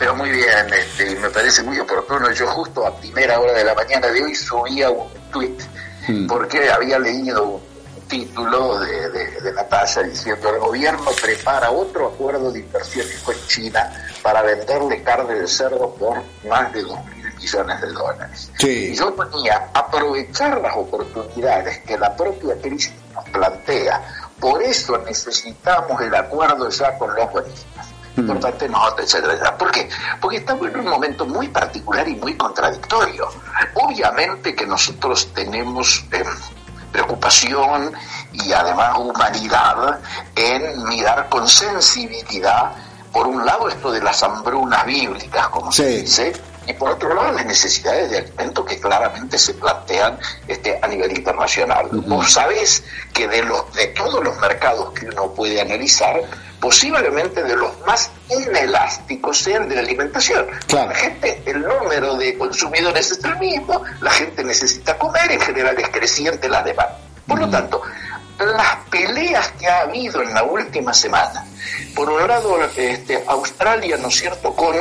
Pero 0.00 0.16
muy 0.16 0.30
bien, 0.30 0.66
este, 0.76 1.14
me 1.20 1.30
parece 1.30 1.62
muy 1.62 1.78
oportuno. 1.78 2.32
Yo 2.32 2.48
justo 2.48 2.84
a 2.84 2.96
primera 2.96 3.38
hora 3.38 3.52
de 3.52 3.64
la 3.64 3.74
mañana 3.74 4.08
de 4.08 4.24
hoy 4.24 4.34
subía 4.34 4.90
un 4.90 5.06
tuit 5.32 5.62
porque 6.28 6.68
había 6.68 6.98
leído 6.98 7.60
título 8.08 8.80
de, 8.80 9.10
de, 9.10 9.40
de 9.40 9.52
Natalia 9.52 10.02
diciendo 10.04 10.48
el 10.50 10.58
gobierno 10.58 11.10
prepara 11.20 11.70
otro 11.70 12.08
acuerdo 12.08 12.50
de 12.50 12.60
inversiones 12.60 13.18
con 13.22 13.34
China 13.46 13.92
para 14.22 14.42
venderle 14.42 15.02
carne 15.02 15.34
de 15.34 15.46
cerdo 15.46 15.94
por 15.94 16.22
más 16.48 16.72
de 16.72 16.82
dos 16.82 17.04
mil 17.06 17.32
millones 17.34 17.80
de 17.80 17.92
dólares. 17.92 18.50
Sí. 18.58 18.90
Y 18.92 18.94
yo 18.94 19.14
ponía 19.14 19.70
aprovechar 19.72 20.60
las 20.60 20.76
oportunidades 20.76 21.78
que 21.80 21.98
la 21.98 22.14
propia 22.16 22.56
crisis 22.60 22.92
nos 23.14 23.28
plantea. 23.30 24.02
Por 24.40 24.62
eso 24.62 24.98
necesitamos 24.98 26.00
el 26.00 26.14
acuerdo 26.14 26.68
ya 26.68 26.98
con 26.98 27.14
los 27.14 27.30
bonistas 27.30 27.86
importante 28.16 28.68
nota, 28.68 29.02
etcétera, 29.02 29.34
etcétera. 29.34 29.58
¿Por 29.58 29.70
qué? 29.70 29.88
Porque 30.20 30.38
estamos 30.38 30.68
en 30.68 30.80
un 30.80 30.88
momento 30.88 31.26
muy 31.26 31.48
particular 31.48 32.08
y 32.08 32.16
muy 32.16 32.34
contradictorio. 32.36 33.28
Obviamente 33.74 34.54
que 34.54 34.66
nosotros 34.66 35.28
tenemos 35.34 36.04
eh, 36.12 36.24
preocupación 36.96 37.92
y 38.32 38.52
además 38.52 38.96
humanidad 38.96 40.00
en 40.34 40.88
mirar 40.88 41.28
con 41.28 41.46
sensibilidad, 41.46 42.72
por 43.12 43.26
un 43.26 43.44
lado, 43.44 43.68
esto 43.68 43.90
de 43.92 44.00
las 44.00 44.22
hambrunas 44.22 44.86
bíblicas, 44.86 45.48
como 45.48 45.70
se 45.70 45.88
dice, 45.88 46.32
y 46.66 46.72
por 46.74 46.90
otro 46.90 47.14
lado 47.14 47.32
las 47.32 47.46
necesidades 47.46 48.10
de 48.10 48.18
alimento 48.18 48.64
que 48.64 48.78
claramente 48.80 49.38
se 49.38 49.54
plantean 49.54 50.18
este, 50.48 50.78
a 50.80 50.88
nivel 50.88 51.16
internacional. 51.16 51.88
Vos 51.92 52.32
sabés 52.32 52.84
que 53.12 53.28
de, 53.28 53.42
los, 53.42 53.72
de 53.74 53.88
todos 53.88 54.22
los 54.22 54.36
mercados 54.38 54.92
que 54.92 55.06
uno 55.06 55.32
puede 55.32 55.60
analizar, 55.60 56.20
posiblemente 56.60 57.42
de 57.42 57.56
los 57.56 57.72
más 57.86 58.10
inelásticos 58.28 59.38
sea 59.38 59.58
el 59.58 59.68
de 59.68 59.76
la 59.76 59.80
alimentación. 59.82 60.46
La 60.72 60.94
gente, 60.94 61.42
el 61.46 61.60
número 61.60 62.16
de 62.16 62.36
consumidores 62.36 63.12
es 63.12 63.24
el 63.24 63.38
mismo, 63.38 63.82
la 64.00 64.10
gente 64.10 64.42
necesita 64.42 64.98
comer, 64.98 65.30
en 65.30 65.40
general 65.40 65.78
es 65.78 65.88
creciente 65.90 66.48
la 66.48 66.62
demanda. 66.62 66.98
Por 67.26 67.40
lo 67.40 67.48
tanto, 67.50 67.82
las 68.38 68.76
peleas 68.90 69.48
que 69.58 69.66
ha 69.66 69.80
habido 69.80 70.22
en 70.22 70.32
la 70.34 70.44
última 70.44 70.92
semana, 70.92 71.44
por 71.94 72.10
un 72.10 72.26
lado 72.26 72.58
este, 72.76 73.24
Australia, 73.26 73.96
¿no 73.96 74.08
es 74.08 74.16
cierto?, 74.16 74.54
con 74.54 74.76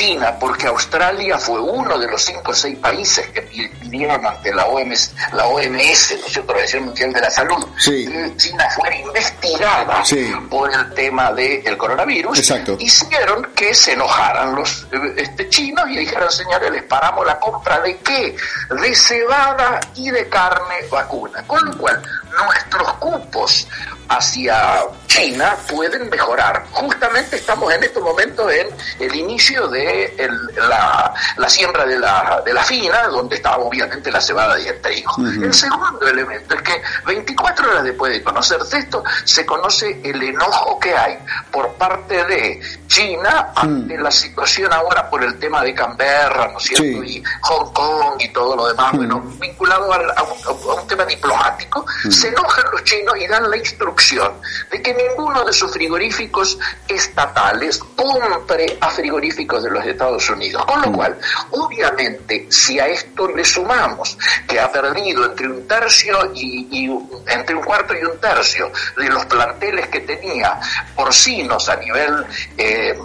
China, 0.00 0.34
porque 0.40 0.66
Australia 0.66 1.36
fue 1.36 1.60
uno 1.60 1.98
de 1.98 2.06
los 2.06 2.24
cinco 2.24 2.52
o 2.52 2.54
seis 2.54 2.78
países 2.78 3.26
que 3.28 3.42
pidieron 3.42 4.24
ante 4.24 4.54
la 4.54 4.64
OMS, 4.64 5.12
la 5.34 5.46
OMS, 5.46 5.68
¿no 5.72 5.78
es 5.78 6.08
cierto?, 6.08 6.52
Organización 6.52 6.84
Mundial 6.86 7.12
de 7.12 7.20
la 7.20 7.30
Salud, 7.30 7.66
que 7.84 8.32
China 8.38 8.64
fuera 8.74 8.96
investigada 8.96 10.02
por 10.48 10.72
el 10.72 10.94
tema 10.94 11.32
del 11.34 11.76
coronavirus, 11.76 12.50
hicieron 12.78 13.50
que 13.54 13.74
se 13.74 13.92
enojaran 13.92 14.54
los 14.54 14.86
eh, 14.90 15.14
este, 15.18 15.50
chinos 15.50 15.84
y 15.90 15.98
dijeron, 15.98 16.30
señores, 16.30 16.70
les 16.70 16.82
paramos 16.84 17.26
la 17.26 17.38
compra 17.38 17.78
de 17.80 17.98
qué? 17.98 18.34
De 18.70 18.94
cebada 18.94 19.80
y 19.96 20.10
de 20.10 20.26
carne 20.30 20.76
vacuna. 20.90 21.44
Con 21.46 21.62
lo 21.62 21.76
cual, 21.76 22.02
nuestros 22.30 22.92
cupos 22.94 23.66
hacia 24.08 24.82
China 25.06 25.56
pueden 25.68 26.08
mejorar. 26.10 26.64
Justamente 26.72 27.36
estamos 27.36 27.72
en 27.72 27.84
estos 27.84 28.02
momentos 28.02 28.52
en 28.52 28.66
el 28.98 29.14
inicio 29.14 29.68
de 29.68 30.14
el, 30.18 30.46
la, 30.56 31.14
la, 31.36 31.48
siembra 31.48 31.86
de 31.86 31.98
la, 31.98 32.42
de 32.44 32.52
la 32.52 32.62
fina, 32.64 33.06
donde 33.08 33.36
está 33.36 33.56
obviamente 33.56 34.10
la 34.10 34.20
cebada 34.20 34.58
y 34.60 34.66
el 34.66 34.80
trigo. 34.80 35.12
El 35.18 35.54
segundo 35.54 36.06
elemento 36.06 36.54
es 36.54 36.62
que 36.62 36.82
24 37.06 37.70
horas 37.70 37.84
después 37.84 38.12
de 38.12 38.22
conocerse 38.22 38.78
esto, 38.78 39.04
se 39.24 39.46
conoce 39.46 40.00
el 40.02 40.22
enojo 40.22 40.78
que 40.80 40.94
hay 40.94 41.18
por 41.50 41.72
parte 41.74 42.24
de 42.24 42.60
China 42.88 43.52
ante 43.54 43.96
la 43.96 44.10
situación 44.10 44.72
ahora 44.72 45.08
por 45.08 45.22
el 45.22 45.38
tema 45.38 45.62
de 45.62 45.74
Canberra, 45.74 46.48
¿no 46.52 46.58
es 46.58 46.64
cierto? 46.64 47.04
Y 47.04 47.22
Hong 47.42 47.72
Kong 47.72 48.20
y 48.20 48.28
todo 48.28 48.56
lo 48.56 48.66
demás, 48.66 48.92
bueno, 48.92 49.20
vinculado 49.40 49.92
a, 49.92 49.98
un, 49.98 50.10
a, 50.10 50.80
un, 50.80 50.88
tema 50.88 51.04
diplomático, 51.04 51.86
se 52.20 52.28
enojan 52.28 52.64
los 52.70 52.84
chinos 52.84 53.14
y 53.18 53.26
dan 53.26 53.48
la 53.48 53.56
instrucción 53.56 54.32
de 54.70 54.82
que 54.82 54.92
ninguno 54.92 55.42
de 55.42 55.52
sus 55.54 55.72
frigoríficos 55.72 56.58
estatales 56.86 57.78
compre 57.96 58.76
a 58.78 58.90
frigoríficos 58.90 59.62
de 59.62 59.70
los 59.70 59.86
Estados 59.86 60.28
Unidos. 60.28 60.64
Con 60.66 60.82
lo 60.82 60.92
cual, 60.92 61.18
obviamente, 61.50 62.46
si 62.50 62.78
a 62.78 62.88
esto 62.88 63.26
le 63.28 63.42
sumamos 63.42 64.18
que 64.46 64.60
ha 64.60 64.70
perdido 64.70 65.24
entre 65.24 65.48
un 65.48 65.66
tercio 65.66 66.30
y, 66.34 66.68
y 66.70 66.90
entre 67.26 67.54
un 67.54 67.62
cuarto 67.62 67.94
y 67.94 68.04
un 68.04 68.20
tercio 68.20 68.70
de 68.98 69.08
los 69.08 69.24
planteles 69.24 69.88
que 69.88 70.00
tenía 70.00 70.60
porcinos 70.94 71.70
a 71.70 71.76
nivel 71.76 72.26
eh, 72.58 72.98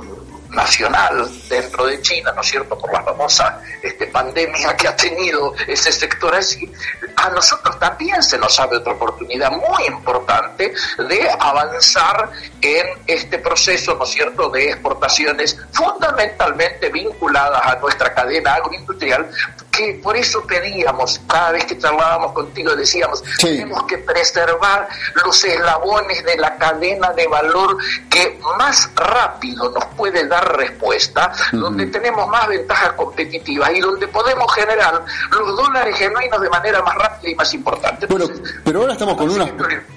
nacional 0.56 1.30
dentro 1.50 1.86
de 1.86 2.02
China, 2.02 2.32
¿no 2.34 2.42
es 2.42 2.48
cierto?, 2.48 2.78
por 2.78 2.92
la 2.92 3.04
famosa 3.04 3.62
este, 3.82 4.08
pandemia 4.08 4.76
que 4.76 4.88
ha 4.88 4.96
tenido 4.96 5.54
ese 5.68 5.92
sector 5.92 6.34
así, 6.34 6.72
a 7.16 7.30
nosotros 7.30 7.78
también 7.80 8.24
se 8.24 8.38
nos 8.38 8.60
abre 8.60 8.78
otra 8.78 8.94
oportunidad 8.94 9.52
muy 9.52 9.86
importante 9.88 10.74
de 10.98 11.30
avanzar 11.40 12.32
en 12.62 12.88
este 13.06 13.38
proceso, 13.40 13.96
¿no 13.96 14.04
es 14.04 14.10
cierto?, 14.12 14.50
de 14.50 14.72
exportaciones 14.72 15.58
fundamentalmente 15.72 16.90
vinculadas 16.90 17.62
a 17.64 17.76
nuestra 17.76 18.14
cadena 18.14 18.56
agroindustrial, 18.56 19.30
que 19.76 20.00
por 20.02 20.16
eso 20.16 20.42
pedíamos, 20.46 21.22
cada 21.28 21.52
vez 21.52 21.66
que 21.66 21.78
charlábamos 21.78 22.32
contigo, 22.34 22.76
decíamos, 22.76 23.24
sí. 23.38 23.48
tenemos 23.48 23.84
que 23.84 23.98
preservar 24.00 24.88
los 25.24 25.44
eslabones 25.44 26.24
de 26.24 26.38
la 26.38 26.58
cadena 26.58 27.12
de 27.14 27.28
valor 27.28 27.78
que 28.10 28.40
más 28.58 28.90
rápido 28.96 29.70
nos 29.72 29.86
puede 29.98 30.28
dar 30.28 30.58
respuesta, 30.58 31.32
uh 31.32 31.56
-huh. 31.56 31.60
donde 31.62 31.88
tenemos 31.88 32.28
más 32.28 32.48
ventajas 32.48 32.94
competitivas 32.94 33.72
y 33.74 33.80
donde 33.80 34.08
podemos 34.08 34.54
generar 34.54 35.04
los 35.32 35.56
dólares 35.56 35.96
genuinos 35.98 36.42
de 36.42 36.50
manera 36.50 36.82
más 36.82 36.96
rápida 36.96 37.32
y 37.32 37.36
más 37.36 37.54
importante. 37.54 38.06
Bueno, 38.08 38.28
pero 38.64 38.82
ahora 38.82 38.94
estamos 38.94 39.18
con 39.18 39.30
una, 39.30 39.52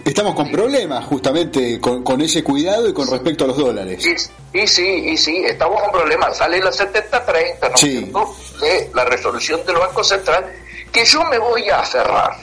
estamos 0.05 0.35
con 0.35 0.51
problemas 0.51 1.05
justamente 1.05 1.81
con, 1.81 2.03
con 2.03 2.20
ese 2.20 2.43
cuidado 2.43 2.89
y 2.89 2.93
con 2.93 3.09
respecto 3.09 3.45
a 3.45 3.49
los 3.49 3.57
dólares. 3.57 4.05
Y, 4.53 4.59
y 4.59 4.66
sí, 4.66 5.11
y 5.11 5.16
sí, 5.16 5.43
estamos 5.45 5.81
con 5.83 5.93
problemas. 5.93 6.37
Sale 6.37 6.59
la 6.61 6.70
70-30, 6.70 7.61
¿no 7.61 7.74
es 7.74 7.81
sí. 7.81 7.99
cierto? 7.99 8.35
De 8.61 8.91
la 8.95 9.05
resolución 9.05 9.65
del 9.65 9.77
Banco 9.77 10.03
Central, 10.03 10.45
que 10.93 11.05
yo 11.05 11.25
me 11.25 11.39
voy 11.39 11.69
a 11.71 11.81
aferrar 11.81 12.37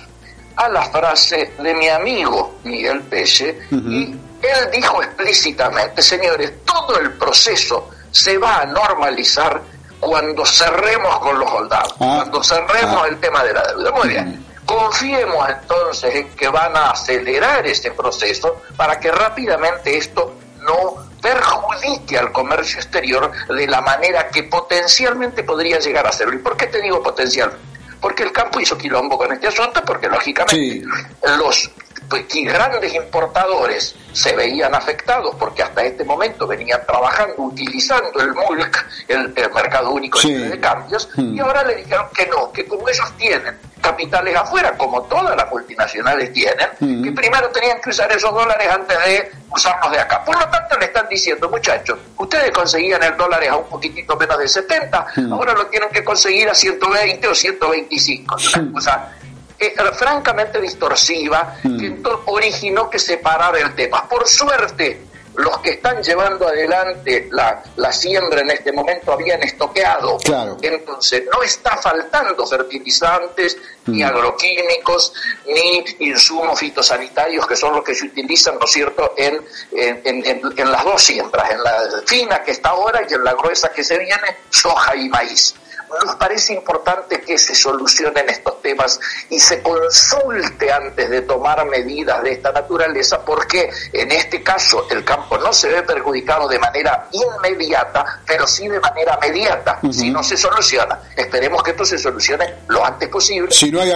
a 0.55 0.69
la 0.69 0.83
frase 0.83 1.53
de 1.59 1.73
mi 1.73 1.89
amigo 1.89 2.55
Miguel 2.63 3.01
Pelle, 3.01 3.59
uh 3.71 3.75
-huh. 3.75 3.91
y 3.91 4.19
él 4.41 4.71
dijo 4.71 5.01
explícitamente, 5.03 6.01
señores, 6.01 6.53
todo 6.63 6.97
el 6.99 7.11
proceso 7.13 7.89
se 8.11 8.37
va 8.37 8.61
a 8.61 8.65
normalizar 8.65 9.61
cuando 9.99 10.45
cerremos 10.45 11.19
con 11.19 11.39
los 11.39 11.49
soldados, 11.49 11.93
ah, 11.99 12.21
cuando 12.23 12.43
cerremos 12.43 13.01
ah. 13.03 13.07
el 13.09 13.19
tema 13.19 13.43
de 13.43 13.53
la 13.53 13.61
deuda. 13.63 13.91
Muy 13.91 14.09
bien. 14.09 14.45
Confiemos 14.65 15.49
entonces 15.49 16.15
en 16.15 16.29
que 16.35 16.47
van 16.47 16.75
a 16.75 16.91
acelerar 16.91 17.65
ese 17.67 17.91
proceso 17.91 18.61
para 18.75 18.99
que 18.99 19.11
rápidamente 19.11 19.97
esto 19.97 20.33
no 20.59 21.05
perjudique 21.25 22.19
al 22.19 22.31
comercio 22.31 22.77
exterior 22.77 23.31
de 23.47 23.65
la 23.65 23.81
manera 23.81 24.29
que 24.29 24.43
potencialmente 24.43 25.43
podría 25.43 25.79
llegar 25.79 26.05
a 26.05 26.11
serlo. 26.11 26.35
¿Y 26.35 26.37
por 26.37 26.55
qué 26.55 26.67
te 26.67 26.79
digo 26.79 27.01
potencialmente? 27.01 27.63
Porque 27.99 28.21
el 28.21 28.31
campo 28.31 28.59
hizo 28.59 28.77
quilombo 28.77 29.17
con 29.17 29.31
este 29.31 29.47
asunto, 29.47 29.81
porque 29.83 30.07
lógicamente 30.07 30.55
sí. 30.55 30.83
los 31.39 31.71
pues, 32.09 32.25
grandes 32.29 32.93
importadores 32.93 33.95
se 34.13 34.35
veían 34.35 34.73
afectados 34.73 35.35
porque 35.37 35.63
hasta 35.63 35.83
este 35.83 36.03
momento 36.03 36.47
venían 36.47 36.81
trabajando 36.85 37.35
utilizando 37.37 38.19
el 38.19 38.33
MULC, 38.33 38.85
el, 39.07 39.33
el 39.35 39.51
mercado 39.51 39.91
único 39.91 40.19
sí. 40.19 40.33
de 40.33 40.59
cambios, 40.59 41.09
mm. 41.15 41.35
y 41.35 41.39
ahora 41.39 41.63
le 41.63 41.75
dijeron 41.75 42.07
que 42.15 42.25
no, 42.27 42.51
que 42.51 42.65
como 42.65 42.87
ellos 42.87 43.11
tienen 43.17 43.55
capitales 43.85 44.35
afuera, 44.35 44.75
como 44.77 45.03
todas 45.03 45.35
las 45.35 45.49
multinacionales 45.49 46.33
tienen, 46.33 46.67
que 47.03 47.11
primero 47.11 47.49
tenían 47.49 47.79
que 47.79 47.91
usar 47.91 48.11
esos 48.11 48.33
dólares 48.33 48.67
antes 48.67 48.97
de 49.05 49.31
usarlos 49.51 49.91
de 49.91 49.99
acá. 49.99 50.23
Por 50.25 50.35
lo 50.39 50.49
tanto, 50.49 50.77
le 50.79 50.85
están 50.85 51.07
diciendo, 51.07 51.47
muchachos, 51.49 51.99
ustedes 52.17 52.51
conseguían 52.51 53.03
el 53.03 53.15
dólar 53.15 53.43
a 53.47 53.57
un 53.57 53.65
poquitito 53.65 54.15
menos 54.15 54.39
de 54.39 54.47
70, 54.47 55.05
ahora 55.31 55.53
lo 55.53 55.67
tienen 55.67 55.89
que 55.89 56.03
conseguir 56.03 56.49
a 56.49 56.55
120 56.55 57.27
o 57.27 57.35
125. 57.35 58.35
Una 58.55 58.71
cosa 58.73 59.11
eh, 59.59 59.73
francamente 59.93 60.59
distorsiva 60.61 61.57
que 61.61 61.69
ento- 61.69 62.21
originó 62.27 62.89
que 62.89 62.99
separara 62.99 63.59
el 63.59 63.73
tema. 63.75 64.07
Por 64.07 64.27
suerte, 64.27 65.01
los 65.37 65.57
que 65.59 65.71
están 65.71 66.01
llevando 66.01 66.47
adelante 66.47 67.27
la, 67.31 67.61
la 67.75 67.91
siembra 67.91 68.39
en 68.39 68.51
este 68.51 68.71
momento 68.71 69.11
habían 69.11 69.43
estoqueado. 69.43 70.17
Claro. 70.19 70.55
Entonces, 70.61 71.23
no 71.29 71.43
está 71.43 71.75
faltando 71.75 72.47
fertilizantes, 72.47 73.57
ni 73.87 74.01
agroquímicos, 74.01 75.13
ni 75.45 75.83
insumos 76.07 76.57
fitosanitarios, 76.59 77.45
que 77.47 77.55
son 77.57 77.73
los 77.75 77.83
que 77.83 77.93
se 77.95 78.05
utilizan, 78.05 78.57
¿no 78.57 78.65
es 78.65 78.71
cierto?, 78.71 79.13
en, 79.17 79.41
en, 79.73 80.01
en- 80.05 80.25
en- 80.25 80.53
en 80.57 80.71
las 80.71 80.83
dos 80.85 81.01
siembras, 81.03 81.51
en 81.51 81.61
la 81.63 81.79
fina 82.05 82.41
que 82.41 82.51
está 82.51 82.69
ahora 82.69 83.01
y 83.09 83.13
en 83.13 83.23
la 83.23 83.33
gruesa 83.33 83.71
que 83.73 83.83
se 83.83 83.97
viene, 83.97 84.37
soja 84.49 84.95
y 84.95 85.09
maíz. 85.09 85.53
Nos 86.03 86.15
parece 86.15 86.53
importante 86.53 87.21
que 87.21 87.37
se 87.37 87.55
solucionen 87.55 88.29
estos 88.29 88.61
temas 88.61 88.99
y 89.29 89.39
se 89.39 89.61
consulte 89.61 90.71
antes 90.71 91.09
de 91.09 91.21
tomar 91.21 91.65
medidas 91.65 92.21
de 92.23 92.33
esta 92.33 92.51
naturaleza, 92.51 93.23
porque 93.23 93.69
en 93.93 94.11
este 94.11 94.43
caso 94.43 94.87
el 94.89 95.03
campo 95.03 95.37
no 95.37 95.53
se 95.53 95.69
ve 95.69 95.83
perjudicado 95.83 96.47
de 96.47 96.59
manera 96.59 97.07
inmediata, 97.11 98.21
pero 98.25 98.45
sí 98.47 98.67
de 98.67 98.79
manera 98.79 99.17
mediata, 99.21 99.79
si 99.91 100.09
no 100.09 100.23
se 100.23 100.37
soluciona. 100.37 100.99
Esperemos 101.15 101.63
que 101.63 101.71
esto 101.71 101.85
se 101.85 101.97
solucione 101.97 102.55
lo 102.67 102.83
antes 102.85 103.09
posible. 103.09 103.51
Si 103.51 103.71
no 103.71 103.81
hay, 103.81 103.93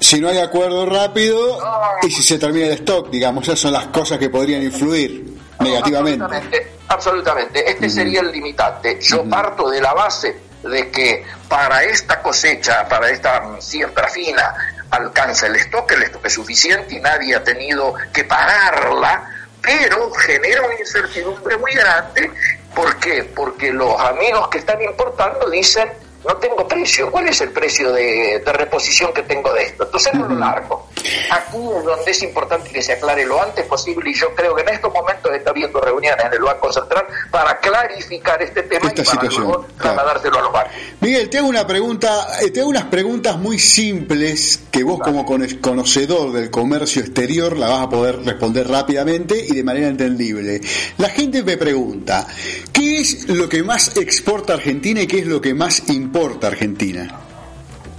si 0.00 0.20
no 0.20 0.28
hay 0.28 0.38
acuerdo 0.38 0.86
rápido 0.86 1.58
y 2.02 2.10
si 2.10 2.22
se 2.22 2.38
termina 2.38 2.66
el 2.66 2.72
stock, 2.72 3.10
digamos, 3.10 3.44
esas 3.44 3.60
son 3.60 3.72
las 3.72 3.86
cosas 3.86 4.18
que 4.18 4.30
podrían 4.30 4.62
influir 4.62 5.34
negativamente. 5.60 6.24
Absolutamente, 6.24 6.72
absolutamente. 6.88 7.70
Este 7.70 7.90
sería 7.90 8.20
el 8.20 8.32
limitante. 8.32 8.98
Yo 9.00 9.28
parto 9.28 9.68
de 9.68 9.80
la 9.80 9.92
base 9.92 10.43
de 10.64 10.90
que 10.90 11.24
para 11.48 11.84
esta 11.84 12.20
cosecha, 12.20 12.88
para 12.88 13.10
esta 13.10 13.60
siembra 13.60 14.08
fina, 14.08 14.54
alcanza 14.90 15.46
el 15.46 15.56
stock, 15.56 15.90
el 15.92 16.04
stock 16.04 16.24
es 16.26 16.32
suficiente 16.32 16.94
y 16.94 17.00
nadie 17.00 17.34
ha 17.34 17.44
tenido 17.44 17.94
que 18.12 18.24
pararla, 18.24 19.28
pero 19.60 20.10
genera 20.12 20.62
una 20.62 20.78
incertidumbre 20.78 21.56
muy 21.56 21.72
grande. 21.72 22.30
¿Por 22.74 22.98
qué? 22.98 23.24
Porque 23.24 23.72
los 23.72 23.98
amigos 24.00 24.48
que 24.48 24.58
están 24.58 24.82
importando 24.82 25.48
dicen, 25.48 25.90
no 26.26 26.36
tengo 26.36 26.66
precio, 26.66 27.10
¿cuál 27.10 27.28
es 27.28 27.40
el 27.40 27.50
precio 27.50 27.92
de, 27.92 28.42
de 28.44 28.52
reposición 28.52 29.12
que 29.12 29.22
tengo 29.22 29.52
de 29.52 29.62
esto? 29.64 29.84
Entonces 29.84 30.14
no 30.14 30.26
lo 30.28 30.34
largo. 30.36 30.88
Aquí 31.30 31.56
es 31.56 31.84
donde 31.84 32.10
es 32.10 32.22
importante 32.22 32.70
que 32.70 32.80
se 32.82 32.92
aclare 32.94 33.26
lo 33.26 33.42
antes 33.42 33.64
posible 33.66 34.10
y 34.10 34.14
yo 34.14 34.34
creo 34.34 34.54
que 34.54 34.62
en 34.62 34.68
estos 34.70 34.92
momentos 34.92 35.30
está 35.34 35.50
habiendo 35.50 35.80
reuniones 35.80 36.24
en 36.24 36.32
el 36.32 36.40
Banco 36.40 36.72
Central 36.72 37.04
para 37.30 37.58
clarificar 37.58 38.40
este 38.42 38.62
tema 38.62 38.88
Esta 38.88 39.02
y 39.02 39.04
para 39.04 39.10
situación, 39.20 39.42
luego 39.44 39.66
claro. 39.76 39.96
trasladárselo 39.96 40.38
a 40.38 40.42
los 40.42 40.52
bancos. 40.52 40.72
Miguel, 41.00 41.28
te 41.28 41.38
hago 41.38 41.48
una 41.48 41.66
pregunta, 41.66 42.26
eh, 42.42 42.50
te 42.50 42.60
hago 42.60 42.70
unas 42.70 42.84
preguntas 42.84 43.36
muy 43.36 43.58
simples 43.58 44.60
que 44.70 44.82
vos 44.82 45.00
como 45.00 45.26
cono- 45.26 45.46
conocedor 45.60 46.32
del 46.32 46.50
comercio 46.50 47.02
exterior 47.02 47.56
la 47.58 47.68
vas 47.68 47.80
a 47.86 47.88
poder 47.90 48.22
responder 48.24 48.66
rápidamente 48.68 49.38
y 49.38 49.54
de 49.54 49.62
manera 49.62 49.88
entendible. 49.88 50.60
La 50.98 51.10
gente 51.10 51.42
me 51.42 51.56
pregunta, 51.58 52.26
¿qué 52.72 53.00
es 53.00 53.28
lo 53.28 53.48
que 53.48 53.62
más 53.62 53.96
exporta 53.98 54.54
Argentina 54.54 55.02
y 55.02 55.06
qué 55.06 55.18
es 55.18 55.26
lo 55.26 55.40
que 55.40 55.52
más 55.52 55.82
importa 55.90 56.13
Argentina? 56.46 57.08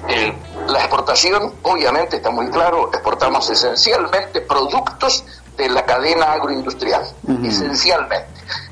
Eh, 0.07 0.33
la 0.67 0.79
exportación, 0.79 1.53
obviamente, 1.63 2.17
está 2.17 2.29
muy 2.29 2.49
claro, 2.49 2.89
exportamos 2.93 3.49
esencialmente 3.49 4.41
productos 4.41 5.25
de 5.57 5.69
la 5.69 5.85
cadena 5.85 6.33
agroindustrial, 6.33 7.03
esencialmente. 7.43 8.27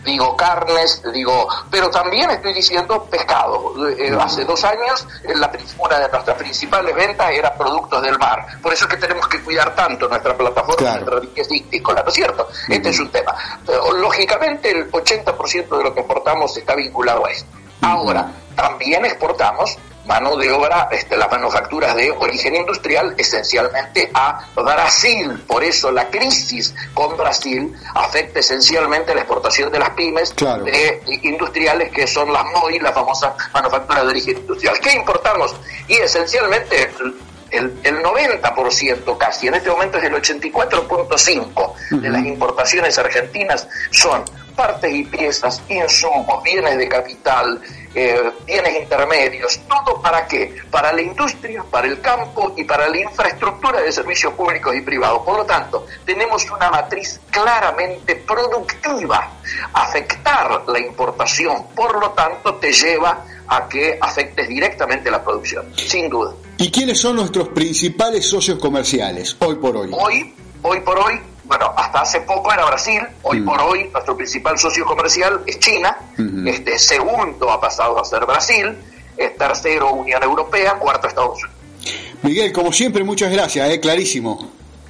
Digo 0.06 0.36
carnes, 0.36 1.02
digo, 1.14 1.48
pero 1.72 1.89
también 1.89 2.30
estoy 2.32 2.54
diciendo 2.54 3.04
pescado. 3.10 3.89
Eh, 3.89 4.16
hace 4.20 4.46
dos 4.46 4.64
años, 4.64 5.08
eh, 5.24 5.34
la, 5.36 5.52
una 5.80 6.00
de 6.00 6.10
nuestras 6.10 6.38
principales 6.38 6.96
ventas 6.96 7.32
era 7.32 7.54
productos 7.56 8.02
del 8.02 8.18
mar. 8.20 8.46
Por 8.62 8.74
eso 8.74 8.86
es 8.86 8.91
que 8.91 8.98
tenemos 8.98 9.28
que 9.28 9.41
cuidar 9.41 9.74
tanto 9.76 10.08
nuestra 10.08 10.38
plataforma, 10.38 10.91
nuestra 10.91 11.20
riqueza 11.20 11.54
¿no 11.82 12.08
es 12.08 12.14
cierto? 12.14 12.48
Este 12.70 12.89
es 12.89 13.00
un 13.00 13.10
tema. 13.10 13.34
Pero, 13.66 13.91
lógicamente, 13.94 14.72
el 14.72 14.91
80% 14.91 15.78
de 15.78 15.84
lo 15.84 15.94
que 15.94 16.02
exportamos 16.02 16.56
está 16.58 16.76
vinculado 16.76 17.26
a 17.26 17.32
esto. 17.32 17.62
Ahora, 17.84 18.31
también 18.55 19.05
exportamos 19.05 19.77
mano 20.05 20.36
de 20.36 20.51
obra, 20.51 20.89
este, 20.91 21.15
las 21.15 21.31
manufacturas 21.31 21.95
de 21.95 22.11
origen 22.11 22.55
industrial, 22.55 23.15
esencialmente 23.17 24.11
a 24.13 24.47
Brasil. 24.55 25.43
Por 25.47 25.63
eso 25.63 25.91
la 25.91 26.09
crisis 26.09 26.75
con 26.93 27.15
Brasil 27.17 27.73
afecta 27.93 28.39
esencialmente 28.39 29.15
la 29.15 29.21
exportación 29.21 29.71
de 29.71 29.79
las 29.79 29.91
pymes 29.91 30.34
Claro. 30.34 30.63
de, 30.65 31.01
industriales 31.23 31.91
que 31.91 32.05
son 32.07 32.31
las 32.34 32.43
MOI, 32.45 32.79
las 32.79 32.93
famosas 32.93 33.34
manufacturas 33.53 34.03
de 34.03 34.09
origen 34.09 34.38
industrial. 34.38 34.75
¿Qué 34.81 34.93
importamos? 34.93 35.55
Y 35.88 35.93
esencialmente 35.95 36.91
el, 37.51 37.79
el 37.84 38.03
90% 38.03 39.17
casi, 39.17 39.47
en 39.47 39.53
este 39.55 39.69
momento 39.69 39.99
es 39.99 40.03
el 40.03 40.13
84.5% 40.13 41.73
de 42.01 42.09
las 42.09 42.25
importaciones 42.25 42.97
argentinas 42.97 43.67
son 43.91 44.23
partes 44.56 44.93
y 44.93 45.04
piezas, 45.04 45.62
insumos, 45.70 46.41
bienes 46.43 46.78
de 46.78 46.88
capital, 46.88 47.62
eh, 47.95 48.32
bienes 48.45 48.82
intermedios, 48.82 49.60
todo 49.68 50.01
para 50.01 50.28
qué? 50.28 50.56
Para 50.72 50.91
la 50.93 51.01
industria, 51.01 51.64
para 51.70 51.88
el 51.88 52.01
campo 52.01 52.54
y 52.58 52.64
para 52.64 52.89
la 52.89 52.97
infraestructura 52.97 53.82
de 53.82 53.91
servicios 53.91 54.34
públicos 54.34 54.76
y 54.76 54.82
privados. 54.82 55.22
Por 55.24 55.38
lo 55.38 55.45
tanto, 55.45 55.86
tenemos 56.06 56.49
una 56.49 56.70
matriz 56.70 57.20
claramente 57.30 58.16
productiva. 58.16 59.32
Afectar 59.74 60.64
la 60.68 60.80
importación, 60.80 61.68
por 61.76 61.99
lo 61.99 62.12
tanto, 62.12 62.56
te 62.56 62.72
lleva 62.72 63.26
a 63.47 63.68
que 63.68 63.97
afectes 63.99 64.47
directamente 64.47 65.12
la 65.12 65.24
producción, 65.24 65.72
sin 65.76 66.10
duda. 66.10 66.34
¿Y 66.58 66.72
quiénes 66.72 66.99
son 66.99 67.18
nuestros 67.18 67.49
principales 67.49 68.26
socios 68.26 68.58
comerciales 68.58 69.36
hoy 69.39 69.56
por 69.56 69.76
hoy? 69.76 69.91
Hoy, 69.91 70.34
hoy 70.62 70.80
por 70.80 70.97
hoy, 70.97 71.20
bueno, 71.58 71.72
hasta 71.78 72.01
hace 72.01 72.22
poco 72.22 72.51
era 72.51 72.66
Brasil, 72.66 73.01
hoy 73.22 73.39
Mm. 73.39 73.45
por 73.45 73.62
hoy 73.62 73.88
nuestro 73.93 74.18
principal 74.18 74.58
socio 74.58 74.86
comercial 74.86 75.41
es 75.45 75.60
China, 75.60 75.95
este 76.47 76.80
segundo 76.80 77.51
ha 77.51 77.62
pasado 77.62 78.01
a 78.01 78.06
ser 78.06 78.26
Brasil, 78.26 78.76
tercero 79.38 79.93
Unión 79.93 80.24
Europea, 80.24 80.74
cuarto 80.80 81.08
Estados 81.08 81.43
Unidos. 81.43 81.51
Miguel, 82.24 82.51
como 82.51 82.74
siempre, 82.74 83.04
muchas 83.04 83.32
gracias, 83.32 83.70
eh, 83.70 83.80
clarísimo. 83.80 84.49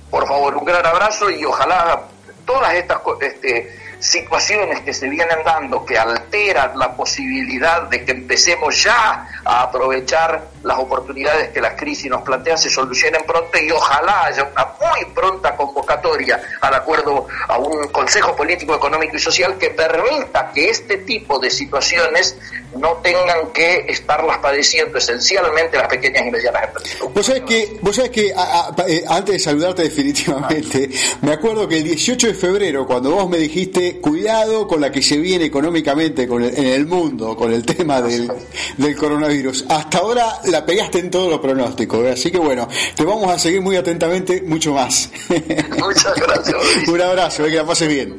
Por 0.10 0.26
favor, 0.26 0.56
un 0.56 0.64
gran 0.64 0.86
abrazo 0.86 1.30
y 1.30 1.44
ojalá 1.44 2.04
todas 2.46 2.74
estas 2.76 3.00
este, 3.20 3.76
situaciones 4.04 4.82
que 4.82 4.94
se 4.94 5.08
vienen 5.08 5.38
dando 5.46 5.86
que 5.86 5.98
alteran 5.98 6.78
la 6.78 6.94
posibilidad 6.94 7.84
de 7.84 8.04
que 8.04 8.12
empecemos 8.12 8.84
ya 8.84 9.30
a 9.46 9.62
aprovechar 9.64 10.50
las 10.62 10.78
oportunidades 10.78 11.50
que 11.50 11.62
la 11.62 11.76
crisis 11.76 12.10
nos 12.10 12.22
plantea 12.22 12.58
se 12.58 12.70
solucionen 12.70 13.22
pronto 13.26 13.58
y 13.58 13.72
ojalá 13.72 14.26
haya 14.26 14.44
una 14.44 14.68
muy 14.80 15.06
pronta 15.14 15.56
convocatoria 15.56 16.42
al 16.60 16.74
acuerdo 16.74 17.28
a 17.48 17.58
un 17.58 17.88
Consejo 17.88 18.36
Político, 18.36 18.76
Económico 18.76 19.16
y 19.16 19.20
Social 19.20 19.58
que 19.58 19.70
permita 19.70 20.52
que 20.54 20.70
este 20.70 20.98
tipo 20.98 21.40
de 21.40 21.50
situaciones 21.50 22.38
no 22.78 22.94
tengan 23.04 23.52
que 23.54 23.86
estarlas 23.88 24.40
padeciendo 24.40 24.98
esencialmente 24.98 25.78
las 25.78 25.88
pequeñas 25.88 26.26
y 26.28 26.32
medianas 26.32 26.64
empresas. 26.64 26.98
Vos 27.14 27.26
sabés 27.26 27.44
que, 27.44 27.78
vos 27.82 27.96
sabés 27.96 28.12
que 28.12 28.28
eh, 28.28 29.04
antes 29.08 29.34
de 29.34 29.40
saludarte 29.40 29.84
definitivamente, 29.84 30.90
me 31.22 31.34
acuerdo 31.34 31.68
que 31.68 31.78
el 31.78 31.84
18 31.84 32.28
de 32.28 32.34
febrero, 32.34 32.86
cuando 32.86 33.12
vos 33.12 33.30
me 33.30 33.38
dijiste, 33.38 33.93
cuidado 33.96 34.68
con 34.68 34.82
la 34.82 34.92
que 34.92 35.02
se 35.02 35.18
viene 35.18 35.46
económicamente 35.46 36.28
con 36.28 36.44
el- 36.44 36.56
en 36.58 36.66
el 36.68 36.86
mundo, 36.86 37.36
con 37.36 37.52
el 37.54 37.64
tema 37.66 38.02
del, 38.02 38.32
del 38.78 38.96
coronavirus, 38.96 39.66
hasta 39.70 40.00
ahora 40.00 40.40
la 40.46 40.66
pegaste 40.66 41.00
en 41.00 41.10
todos 41.12 41.30
los 41.30 41.40
pronósticos, 41.40 42.06
¿eh? 42.06 42.12
así 42.12 42.32
que 42.32 42.38
bueno, 42.40 42.68
te 42.96 43.04
vamos 43.04 43.32
a 43.32 43.38
seguir 43.40 43.62
muy 43.62 43.76
atentamente 43.76 44.42
mucho 44.46 44.74
más. 44.74 45.10
Muchas 45.80 46.14
gracias. 46.16 46.56
Un 46.88 47.02
abrazo, 47.02 47.46
eh, 47.46 47.50
que 47.52 47.56
la 47.58 47.66
pases 47.66 47.88
bien. 47.88 48.16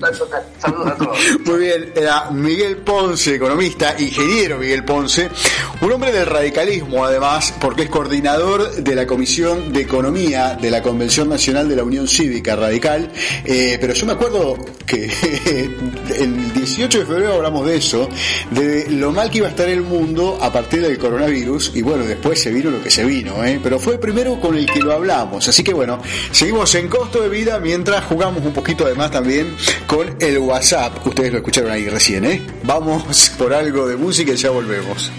Saludos 0.59 0.87
a 0.93 0.97
todos. 0.97 1.19
Muy 1.45 1.59
bien, 1.59 1.93
era 1.95 2.31
Miguel 2.31 2.79
Ponce, 2.79 3.35
economista, 3.35 3.95
ingeniero 3.99 4.59
Miguel 4.59 4.85
Ponce, 4.85 5.29
un 5.81 5.93
hombre 5.93 6.13
del 6.13 6.27
radicalismo 6.27 7.05
además, 7.05 7.53
porque 7.61 7.83
es 7.85 7.91
coordinador 7.91 8.73
de 8.77 8.95
la 8.95 9.07
Comisión 9.07 9.73
de 9.73 9.83
Economía 9.83 10.57
de 10.61 10.71
la 10.71 10.83
Convención 10.83 11.29
Nacional 11.29 11.69
de 11.69 11.77
la 11.77 11.85
Unión 11.85 12.09
Cívica 12.09 12.57
Radical, 12.57 13.11
Eh, 13.45 13.79
pero 13.81 13.93
yo 13.95 14.07
me 14.07 14.13
acuerdo 14.13 14.57
que 14.87 15.09
el 15.65 16.53
18 16.53 17.01
de 17.01 17.07
febrero 17.07 17.35
hablamos 17.35 17.67
de 17.67 17.77
eso, 17.77 18.09
de 18.51 18.91
lo 18.91 19.13
mal 19.13 19.31
que 19.31 19.39
iba 19.39 19.47
a 19.47 19.51
estar 19.51 19.69
el 19.69 19.83
mundo 19.83 20.39
a 20.41 20.53
partir 20.53 20.83
del 20.83 20.99
coronavirus, 20.99 21.73
y 21.75 21.83
bueno, 21.83 22.05
después 22.05 22.41
se 22.41 22.51
vino 22.51 22.71
lo 22.71 22.83
que 22.83 22.91
se 22.91 23.05
vino, 23.05 23.45
¿eh? 23.45 23.61
pero 23.63 23.79
fue 23.79 23.99
primero 23.99 24.41
con 24.41 24.57
el 24.57 24.67
que 24.67 24.81
lo 24.81 24.93
hablamos, 24.93 25.47
así 25.49 25.63
que 25.63 25.75
bueno, 25.75 26.01
seguimos 26.31 26.75
en 26.75 26.89
costo 26.89 27.21
de 27.21 27.29
vida 27.29 27.59
mientras 27.61 28.05
jugamos 28.05 28.45
un 28.45 28.53
poquito 28.53 28.85
además 28.85 29.11
también 29.11 29.57
con 29.87 30.17
el 30.21 30.39
WhatsApp, 30.39 31.07
ustedes 31.07 31.33
lo 31.33 31.39
escucharon 31.39 31.71
ahí 31.71 31.89
recién, 31.89 32.25
¿eh? 32.25 32.43
Vamos 32.63 33.33
por 33.39 33.53
algo 33.53 33.87
de 33.87 33.97
música 33.97 34.33
y 34.33 34.37
ya 34.37 34.51
volvemos. 34.51 35.11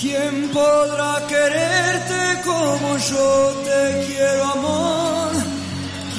¿Quién 0.00 0.50
podrá 0.52 1.26
quererte 1.26 2.42
como 2.44 2.98
yo 2.98 3.54
te 3.64 4.06
quiero, 4.06 4.44
amor? 4.44 5.43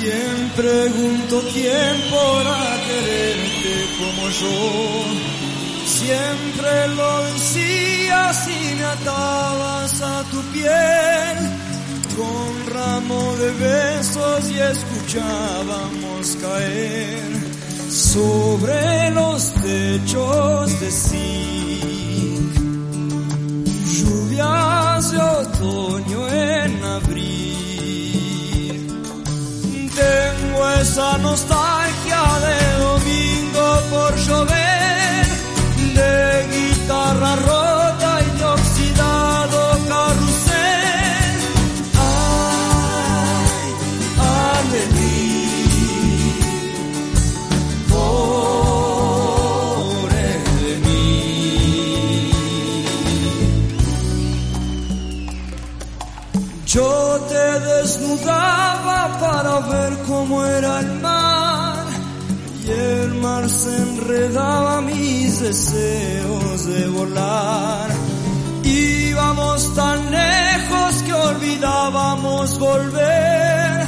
¿Quién 0.05 0.51
pregunto 0.55 1.41
quién 1.51 1.95
podrá 2.11 2.77
quererte 2.85 3.73
como 3.97 4.29
yo? 4.29 4.57
Siempre 5.87 6.87
lo 6.89 7.23
decías 7.23 8.47
y 8.47 8.75
me 8.75 8.83
atabas 8.83 10.01
a 10.03 10.23
tu 10.29 10.41
piel 10.53 11.37
con 12.15 12.51
ramo 12.71 13.35
de 13.37 13.51
besos 13.53 14.51
y 14.51 14.59
escuchábamos 14.59 16.37
caer 16.39 17.31
sobre 17.89 19.09
los 19.09 19.53
techos 19.53 20.79
de 20.81 20.91
zinc. 20.91 22.53
Lluvias 23.97 25.11
de 25.11 25.17
otoño 25.17 26.27
en 26.29 26.83
abril. 26.83 27.54
Tengo 29.95 30.69
esa 30.81 31.17
nostalgia 31.19 32.23
de 32.45 32.59
domingo 32.83 33.65
por 33.89 34.13
llover, 34.17 35.25
de 35.95 36.13
guitarra 36.53 37.35
rota 37.37 38.19
y 38.21 38.29
de 38.37 38.43
oxidado 38.43 39.59
carrusel. 39.87 41.37
Ay, 41.97 43.69
Amelie, 44.59 45.55
pobre 47.87 48.29
de 50.59 50.71
mí. 50.85 51.05
Yo 56.65 56.89
te 57.29 57.45
desnudaba 57.61 58.74
para 59.19 59.59
ver 59.59 59.97
cómo 60.07 60.45
era 60.45 60.79
el 60.79 60.99
mar 61.01 61.85
y 62.65 62.71
el 62.71 63.13
mar 63.15 63.49
se 63.49 63.75
enredaba 63.77 64.81
mis 64.81 65.39
deseos 65.39 66.65
de 66.65 66.87
volar. 66.87 67.89
Íbamos 68.63 69.75
tan 69.75 70.11
lejos 70.11 71.03
que 71.05 71.13
olvidábamos 71.13 72.59
volver. 72.59 73.87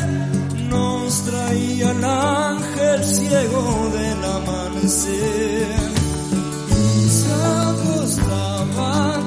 Nos 0.70 1.24
traía 1.24 1.92
el 1.92 2.04
ángel 2.04 3.04
ciego 3.04 3.92
del 3.98 4.24
amanecer 4.24 5.78
y 6.70 7.10
se 7.10 7.34
acostaba 7.72 9.27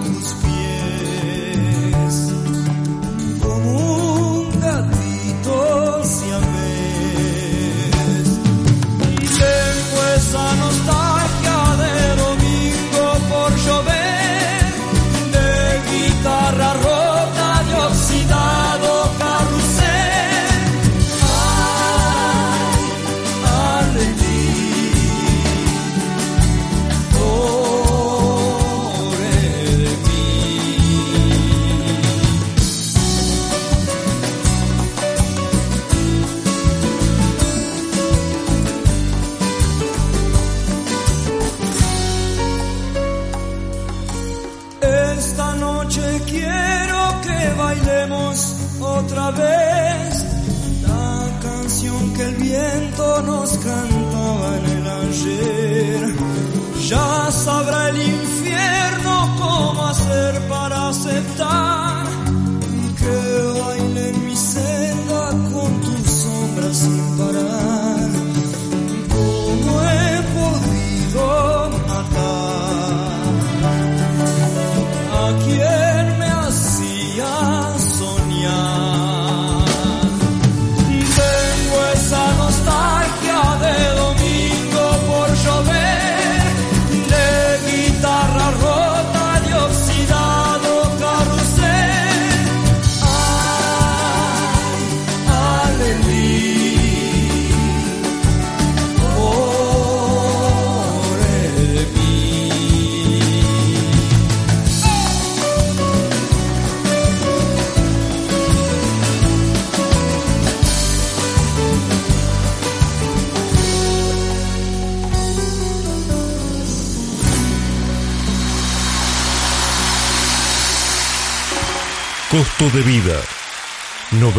Tengo 10.31 10.60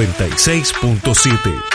96.7. 0.07 1.70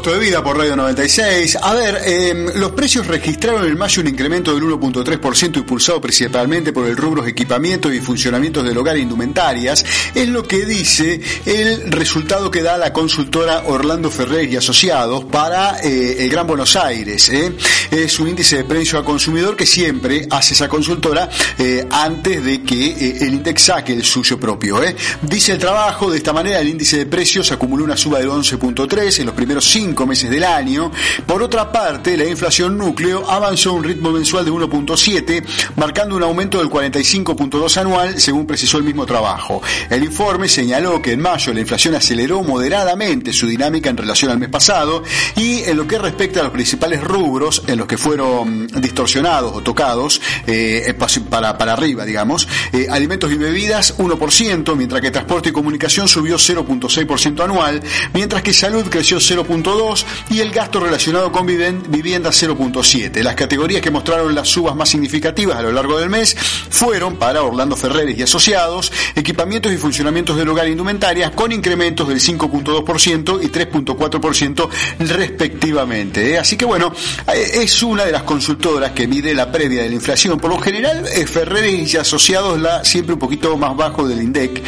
Costo 0.00 0.18
de 0.18 0.26
vida 0.26 0.42
por 0.42 0.56
Radio 0.56 0.76
96. 0.76 1.58
A 1.60 1.74
ver, 1.74 2.00
eh, 2.06 2.52
los 2.54 2.72
precios 2.72 3.06
registraron 3.06 3.66
en 3.66 3.76
mayo 3.76 4.00
un 4.00 4.08
incremento 4.08 4.54
del 4.54 4.64
1.3% 4.64 5.58
impulsado 5.58 6.00
principalmente 6.00 6.72
por 6.72 6.86
el 6.86 6.96
rubro 6.96 7.26
equipamientos 7.26 7.92
y 7.92 8.00
funcionamientos 8.00 8.64
del 8.64 8.78
hogar 8.78 8.96
e 8.96 9.00
indumentarias. 9.00 9.84
Es 10.14 10.26
lo 10.26 10.42
que 10.44 10.64
dice 10.64 11.20
el 11.44 11.92
resultado 11.92 12.50
que 12.50 12.62
da 12.62 12.78
la 12.78 12.94
consultora 12.94 13.64
Orlando 13.66 14.10
Ferrer 14.10 14.50
y 14.50 14.56
Asociados 14.56 15.26
para 15.26 15.80
eh, 15.80 16.24
el 16.24 16.30
Gran 16.30 16.46
Buenos 16.46 16.76
Aires. 16.76 17.28
eh. 17.28 17.52
Es 17.90 18.18
un 18.20 18.28
índice 18.28 18.56
de 18.56 18.64
precio 18.64 18.96
al 18.96 19.04
consumidor 19.04 19.54
que 19.54 19.66
siempre 19.66 20.26
hace 20.30 20.54
esa 20.54 20.66
consultora 20.66 21.28
eh, 21.58 21.86
antes 21.90 22.42
de 22.42 22.62
que 22.62 23.18
el 23.20 23.34
INDEX 23.34 23.62
saque 23.64 23.92
el 23.92 24.04
suyo 24.04 24.40
propio. 24.40 24.80
Dice 25.20 25.52
el 25.52 25.58
trabajo, 25.58 26.10
de 26.10 26.16
esta 26.16 26.32
manera 26.32 26.58
el 26.60 26.68
índice 26.68 26.96
de 26.96 27.06
precios 27.06 27.52
acumuló 27.52 27.84
una 27.84 27.98
suba 27.98 28.18
del 28.18 28.30
11.3 28.30 29.20
en 29.20 29.26
los 29.26 29.34
primeros 29.34 29.66
cinco 29.90 30.06
meses 30.06 30.30
del 30.30 30.44
año. 30.44 30.92
Por 31.26 31.42
otra 31.42 31.72
parte, 31.72 32.16
la 32.16 32.24
inflación 32.24 32.78
núcleo 32.78 33.28
avanzó 33.28 33.70
a 33.70 33.72
un 33.72 33.82
ritmo 33.82 34.12
mensual 34.12 34.44
de 34.44 34.52
1.7, 34.52 35.44
marcando 35.74 36.14
un 36.14 36.22
aumento 36.22 36.58
del 36.58 36.68
45.2 36.68 37.76
anual, 37.76 38.20
según 38.20 38.46
precisó 38.46 38.78
el 38.78 38.84
mismo 38.84 39.04
trabajo. 39.04 39.60
El 39.88 40.04
informe 40.04 40.48
señaló 40.48 41.02
que 41.02 41.12
en 41.12 41.20
mayo 41.20 41.52
la 41.52 41.58
inflación 41.58 41.96
aceleró 41.96 42.44
moderadamente 42.44 43.32
su 43.32 43.48
dinámica 43.48 43.90
en 43.90 43.96
relación 43.96 44.30
al 44.30 44.38
mes 44.38 44.48
pasado 44.48 45.02
y 45.34 45.64
en 45.64 45.76
lo 45.76 45.88
que 45.88 45.98
respecta 45.98 46.38
a 46.38 46.44
los 46.44 46.52
principales 46.52 47.02
rubros 47.02 47.64
en 47.66 47.76
los 47.76 47.88
que 47.88 47.98
fueron 47.98 48.68
distorsionados 48.68 49.56
o 49.56 49.60
tocados 49.62 50.20
eh, 50.46 50.94
para, 51.28 51.58
para 51.58 51.72
arriba, 51.72 52.04
digamos, 52.04 52.46
eh, 52.72 52.86
alimentos 52.88 53.32
y 53.32 53.34
bebidas 53.34 53.98
1%, 53.98 54.76
mientras 54.76 55.00
que 55.00 55.10
transporte 55.10 55.48
y 55.48 55.52
comunicación 55.52 56.06
subió 56.06 56.36
0.6% 56.36 57.42
anual, 57.42 57.82
mientras 58.14 58.42
que 58.42 58.52
salud 58.52 58.86
creció 58.88 59.18
0.2% 59.18 59.79
y 60.28 60.40
el 60.40 60.50
gasto 60.50 60.78
relacionado 60.78 61.32
con 61.32 61.46
vivienda 61.46 62.30
0.7%. 62.30 63.22
Las 63.22 63.34
categorías 63.34 63.80
que 63.80 63.90
mostraron 63.90 64.34
las 64.34 64.46
subas 64.46 64.76
más 64.76 64.90
significativas 64.90 65.56
a 65.56 65.62
lo 65.62 65.72
largo 65.72 65.98
del 65.98 66.10
mes 66.10 66.36
fueron 66.36 67.16
para 67.16 67.42
Orlando 67.42 67.76
Ferreres 67.76 68.18
y 68.18 68.22
asociados, 68.22 68.92
equipamientos 69.14 69.72
y 69.72 69.78
funcionamientos 69.78 70.36
del 70.36 70.48
hogar 70.50 70.66
e 70.66 70.72
indumentarias 70.72 71.30
con 71.30 71.50
incrementos 71.50 72.08
del 72.08 72.20
5.2% 72.20 73.42
y 73.42 73.48
3.4% 73.48 74.68
respectivamente. 74.98 76.32
¿eh? 76.32 76.38
Así 76.38 76.56
que 76.58 76.66
bueno, 76.66 76.92
eh, 77.32 77.62
es 77.62 77.82
una 77.82 78.04
de 78.04 78.12
las 78.12 78.24
consultoras 78.24 78.92
que 78.92 79.08
mide 79.08 79.34
la 79.34 79.50
previa 79.50 79.82
de 79.82 79.88
la 79.88 79.94
inflación. 79.94 80.38
Por 80.38 80.50
lo 80.50 80.58
general, 80.58 81.06
eh, 81.14 81.26
Ferreres 81.26 81.94
y 81.94 81.96
asociados 81.96 82.60
la 82.60 82.84
siempre 82.84 83.14
un 83.14 83.18
poquito 83.18 83.56
más 83.56 83.74
bajo 83.74 84.06
del 84.06 84.20
INDEC. 84.22 84.62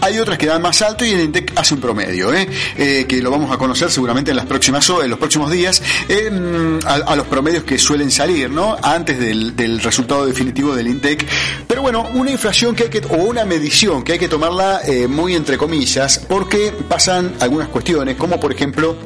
hay 0.00 0.18
otras 0.18 0.36
que 0.36 0.46
dan 0.46 0.62
más 0.62 0.82
alto 0.82 1.04
y 1.04 1.12
el 1.12 1.20
INDEC 1.20 1.52
hace 1.54 1.74
un 1.74 1.80
promedio, 1.80 2.32
que 2.74 3.20
lo 3.22 3.30
vamos 3.30 3.52
a 3.52 3.56
conocer 3.56 3.83
seguramente 3.90 4.30
en 4.30 4.36
los 4.36 4.46
próximos 5.18 5.50
días, 5.50 5.82
a, 6.86 7.16
los 7.16 7.26
promedios 7.26 7.64
que 7.64 7.78
suelen 7.78 8.10
salir, 8.10 8.50
¿no? 8.50 8.76
Antes 8.82 9.18
del, 9.18 9.80
resultado 9.80 10.26
definitivo 10.26 10.74
del 10.74 10.88
INDEC. 10.88 11.26
Pero 11.66 11.82
bueno, 11.82 12.08
una 12.14 12.30
inflación 12.30 12.74
que 12.74 12.84
hay 12.84 12.90
que, 12.90 13.02
o 13.10 13.16
una 13.16 13.44
medición 13.44 14.02
que 14.02 14.12
hay 14.12 14.18
que 14.18 14.28
tomarla 14.28 14.80
muy 15.08 15.34
entre 15.34 15.58
comillas, 15.58 16.18
porque 16.28 16.72
pasan 16.88 17.34
algunas 17.40 17.68
cuestiones, 17.68 18.16
como 18.16 18.40
por 18.40 18.52
ejemplo 18.52 18.96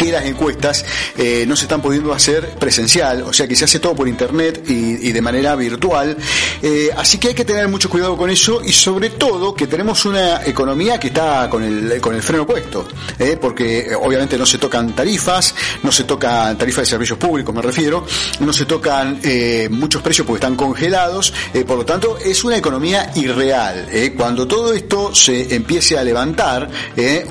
que 0.00 0.10
las 0.10 0.24
encuestas 0.24 0.82
eh, 1.18 1.44
no 1.46 1.54
se 1.56 1.64
están 1.64 1.82
pudiendo 1.82 2.14
hacer 2.14 2.54
presencial, 2.58 3.20
o 3.20 3.34
sea 3.34 3.46
que 3.46 3.54
se 3.54 3.66
hace 3.66 3.80
todo 3.80 3.94
por 3.94 4.08
internet 4.08 4.64
y, 4.66 5.12
de 5.12 5.20
manera 5.20 5.54
virtual. 5.56 6.16
Eh, 6.62 6.88
así 6.96 7.18
que 7.18 7.28
hay 7.28 7.34
que 7.34 7.44
tener 7.44 7.68
mucho 7.68 7.90
cuidado 7.90 8.16
con 8.16 8.30
eso 8.30 8.62
y 8.64 8.72
sobre 8.72 9.10
todo 9.10 9.52
que 9.52 9.66
tenemos 9.66 10.06
una 10.06 10.42
economía 10.46 10.98
que 10.98 11.08
está 11.08 11.50
con 11.50 11.62
el, 11.62 12.00
con 12.00 12.14
el 12.14 12.22
freno 12.22 12.46
puesto, 12.46 12.88
eh, 13.18 13.36
porque 13.38 13.90
obviamente 14.00 14.38
no 14.38 14.46
se 14.46 14.56
tocan 14.56 14.94
tarifas, 14.94 15.54
no 15.82 15.92
se 15.92 16.04
tocan 16.04 16.56
tarifas 16.56 16.84
de 16.84 16.86
servicios 16.86 17.18
públicos, 17.18 17.54
me 17.54 17.60
refiero, 17.60 18.06
no 18.38 18.54
se 18.54 18.64
tocan 18.64 19.20
muchos 19.68 20.00
precios 20.00 20.26
porque 20.26 20.38
están 20.38 20.56
congelados, 20.56 21.34
por 21.66 21.76
lo 21.76 21.84
tanto 21.84 22.16
es 22.16 22.42
una 22.42 22.56
economía 22.56 23.10
irreal. 23.16 23.86
Cuando 24.16 24.48
todo 24.48 24.72
esto 24.72 25.14
se 25.14 25.54
empiece 25.54 25.98
a 25.98 26.04
levantar, 26.04 26.70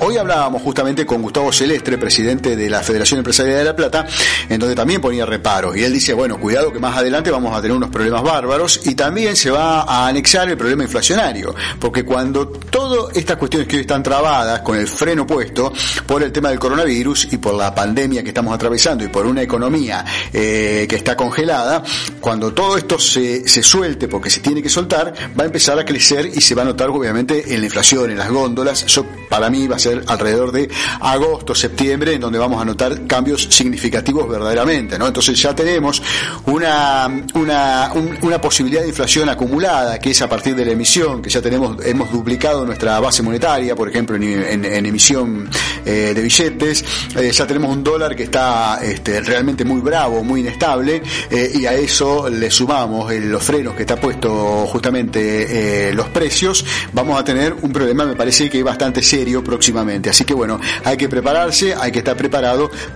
hoy 0.00 0.16
hablábamos 0.16 0.62
justamente 0.62 1.04
con 1.04 1.20
Gustavo 1.20 1.52
Celestre, 1.52 1.98
presidente 1.98 2.54
de 2.56 2.59
de 2.60 2.70
la 2.70 2.82
Federación 2.82 3.18
Empresarial 3.18 3.58
de 3.58 3.64
La 3.64 3.76
Plata, 3.76 4.06
en 4.48 4.58
donde 4.58 4.74
también 4.74 5.00
ponía 5.00 5.26
reparos. 5.26 5.76
Y 5.76 5.84
él 5.84 5.92
dice, 5.92 6.12
bueno, 6.14 6.38
cuidado 6.38 6.72
que 6.72 6.78
más 6.78 6.96
adelante 6.96 7.30
vamos 7.30 7.56
a 7.56 7.60
tener 7.60 7.76
unos 7.76 7.90
problemas 7.90 8.22
bárbaros 8.22 8.80
y 8.84 8.94
también 8.94 9.36
se 9.36 9.50
va 9.50 9.82
a 9.82 10.08
anexar 10.08 10.48
el 10.48 10.56
problema 10.56 10.84
inflacionario, 10.84 11.54
porque 11.78 12.04
cuando 12.04 12.48
todas 12.48 13.16
estas 13.16 13.36
cuestiones 13.36 13.68
que 13.68 13.76
hoy 13.76 13.82
están 13.82 14.02
trabadas 14.02 14.60
con 14.60 14.76
el 14.76 14.86
freno 14.86 15.26
puesto 15.26 15.72
por 16.06 16.22
el 16.22 16.32
tema 16.32 16.50
del 16.50 16.58
coronavirus 16.58 17.32
y 17.32 17.38
por 17.38 17.54
la 17.54 17.74
pandemia 17.74 18.22
que 18.22 18.28
estamos 18.28 18.54
atravesando 18.54 19.04
y 19.04 19.08
por 19.08 19.26
una 19.26 19.42
economía 19.42 20.04
eh, 20.32 20.86
que 20.88 20.96
está 20.96 21.16
congelada, 21.16 21.82
cuando 22.20 22.52
todo 22.52 22.76
esto 22.76 22.98
se, 22.98 23.48
se 23.48 23.62
suelte 23.62 24.08
porque 24.08 24.30
se 24.30 24.40
tiene 24.40 24.62
que 24.62 24.68
soltar, 24.68 25.14
va 25.38 25.44
a 25.44 25.46
empezar 25.46 25.78
a 25.78 25.84
crecer 25.84 26.26
y 26.26 26.40
se 26.40 26.54
va 26.54 26.62
a 26.62 26.64
notar 26.64 26.90
obviamente 26.90 27.54
en 27.54 27.60
la 27.60 27.66
inflación, 27.66 28.10
en 28.10 28.18
las 28.18 28.30
góndolas. 28.30 28.82
Eso 28.82 29.06
para 29.28 29.48
mí 29.50 29.66
va 29.66 29.76
a 29.76 29.78
ser 29.78 30.04
alrededor 30.06 30.52
de 30.52 30.68
agosto, 31.00 31.54
septiembre, 31.54 32.14
en 32.14 32.20
donde 32.20 32.38
vamos 32.38 32.49
a 32.58 32.64
notar 32.64 33.06
cambios 33.06 33.48
significativos 33.50 34.28
verdaderamente, 34.28 34.98
¿no? 34.98 35.06
Entonces 35.06 35.40
ya 35.40 35.54
tenemos 35.54 36.02
una, 36.46 37.08
una, 37.34 37.92
una 38.22 38.40
posibilidad 38.40 38.82
de 38.82 38.88
inflación 38.88 39.28
acumulada, 39.28 39.98
que 39.98 40.10
es 40.10 40.22
a 40.22 40.28
partir 40.28 40.54
de 40.54 40.64
la 40.64 40.72
emisión, 40.72 41.20
que 41.20 41.28
ya 41.28 41.42
tenemos, 41.42 41.84
hemos 41.84 42.10
duplicado 42.10 42.64
nuestra 42.64 42.98
base 43.00 43.22
monetaria, 43.22 43.74
por 43.74 43.88
ejemplo, 43.88 44.16
en, 44.16 44.64
emisión 44.64 45.48
eh, 45.84 46.12
de 46.14 46.22
billetes, 46.22 46.84
eh, 47.16 47.30
ya 47.32 47.46
tenemos 47.46 47.70
un 47.74 47.82
dólar 47.84 48.16
que 48.16 48.24
está 48.24 48.80
este, 48.82 49.20
realmente 49.20 49.64
muy 49.64 49.80
bravo, 49.80 50.22
muy 50.24 50.40
inestable, 50.40 51.02
eh, 51.30 51.52
y 51.54 51.66
a 51.66 51.74
eso 51.74 52.28
le 52.28 52.50
sumamos 52.50 53.12
los 53.12 53.42
frenos 53.42 53.74
que 53.74 53.82
está 53.82 53.96
puesto 53.96 54.66
justamente 54.66 55.92
los 55.92 56.08
precios, 56.08 56.64
vamos 56.92 57.18
a 57.18 57.24
tener 57.24 57.54
un 57.62 57.72
problema, 57.72 58.04
me 58.04 58.14
parece 58.14 58.48
que 58.48 58.62
bastante 58.62 59.02
serio 59.02 59.42
próximamente. 59.42 60.10
Así 60.10 60.24
que 60.24 60.34
bueno, 60.34 60.60
hay 60.84 60.96
que 60.96 61.08
prepararse, 61.08 61.74
hay 61.74 61.92
que 61.92 61.98
estar 61.98 62.16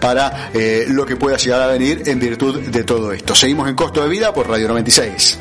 para 0.01 0.51
eh, 0.53 0.86
lo 0.88 1.07
que 1.07 1.16
pueda 1.16 1.36
llegar 1.36 1.62
a 1.62 1.66
venir 1.66 2.03
en 2.07 2.18
virtud 2.18 2.61
de 2.61 2.84
todo 2.84 3.12
esto. 3.12 3.34
Seguimos 3.34 3.68
en 3.68 3.74
Costo 3.74 4.03
de 4.03 4.09
Vida 4.09 4.32
por 4.32 4.49
Radio 4.49 4.68
96. 4.68 5.38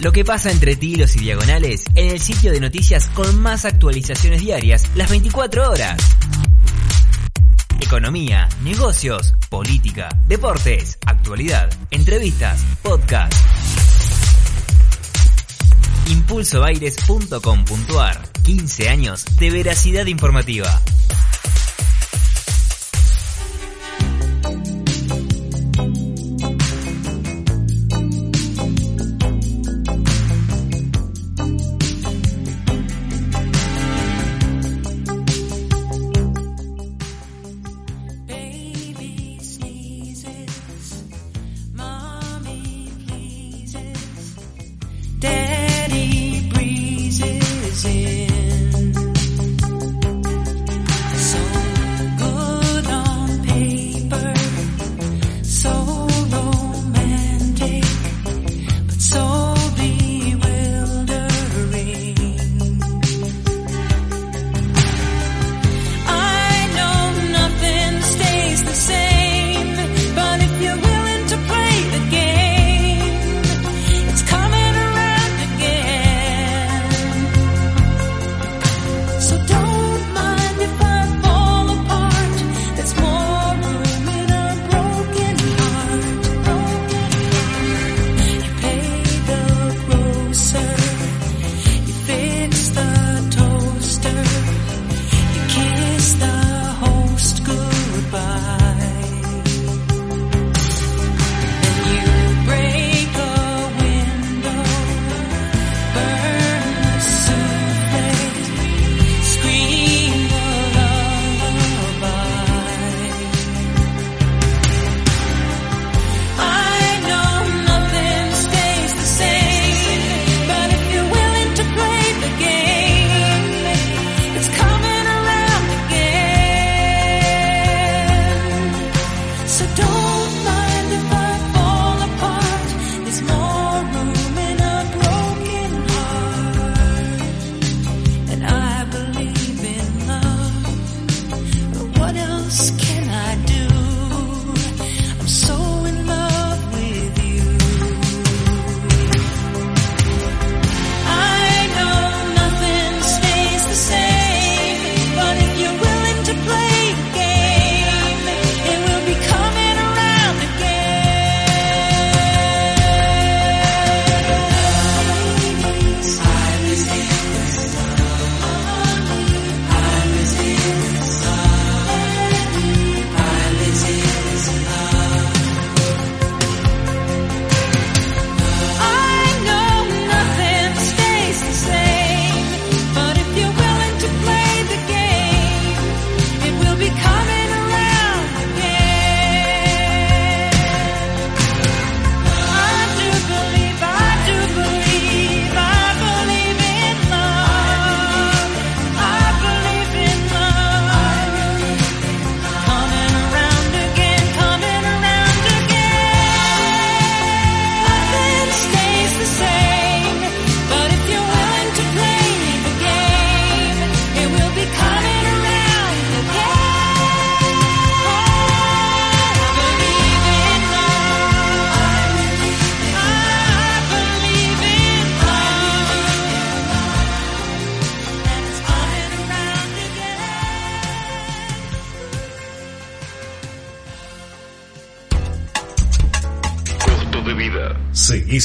Lo 0.00 0.12
que 0.12 0.24
pasa 0.24 0.50
entre 0.50 0.76
tilos 0.76 1.14
y 1.16 1.20
diagonales 1.20 1.84
en 1.94 2.10
el 2.10 2.20
sitio 2.20 2.52
de 2.52 2.60
noticias 2.60 3.06
con 3.08 3.38
más 3.38 3.66
actualizaciones 3.66 4.40
diarias, 4.40 4.86
las 4.94 5.10
24 5.10 5.70
horas. 5.70 5.98
Economía, 7.82 8.48
negocios, 8.62 9.34
política, 9.50 10.08
deportes, 10.26 10.96
actualidad, 11.04 11.68
entrevistas, 11.90 12.64
podcast. 12.82 13.34
Impulsoaires.com.ar 16.08 18.22
15 18.44 18.88
años 18.88 19.26
de 19.38 19.50
veracidad 19.50 20.06
informativa. 20.06 20.80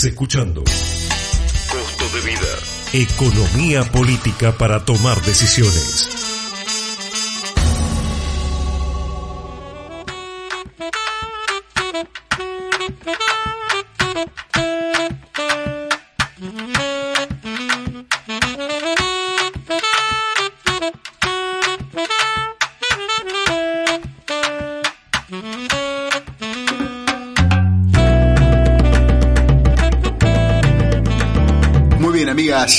Escuchando. 0.03 0.61
Costo 0.63 2.09
de 2.15 2.21
vida. 2.21 2.47
Economía 2.91 3.83
política 3.85 4.51
para 4.57 4.83
tomar 4.83 5.21
decisiones. 5.21 6.14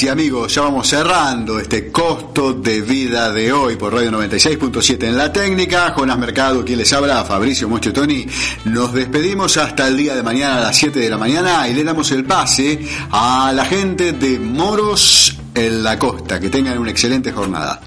y 0.02 0.08
amigos, 0.08 0.54
ya 0.54 0.62
vamos 0.62 0.88
cerrando 0.88 1.58
este 1.58 1.90
costo 1.90 2.52
de 2.52 2.80
vida 2.80 3.32
de 3.32 3.52
hoy 3.52 3.76
por 3.76 3.94
Radio 3.94 4.10
96.7 4.10 5.04
en 5.04 5.16
la 5.16 5.32
técnica. 5.32 5.92
Jonás 5.96 6.18
Mercado, 6.18 6.64
quien 6.64 6.78
les 6.78 6.92
habla, 6.92 7.24
Fabricio 7.24 7.68
Mochetoni. 7.68 8.26
Nos 8.64 8.92
despedimos 8.92 9.56
hasta 9.56 9.86
el 9.86 9.96
día 9.96 10.14
de 10.14 10.22
mañana 10.22 10.58
a 10.58 10.60
las 10.60 10.76
7 10.76 10.98
de 10.98 11.08
la 11.08 11.16
mañana 11.16 11.68
y 11.68 11.74
le 11.74 11.84
damos 11.84 12.10
el 12.10 12.24
pase 12.24 12.80
a 13.10 13.52
la 13.54 13.64
gente 13.64 14.12
de 14.12 14.38
Moros 14.38 15.38
en 15.54 15.82
la 15.82 15.98
Costa. 15.98 16.40
Que 16.40 16.50
tengan 16.50 16.78
una 16.78 16.90
excelente 16.90 17.32
jornada. 17.32 17.80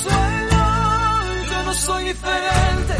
yo 0.00 1.62
no 1.64 1.74
soy 1.74 2.04
diferente. 2.04 2.96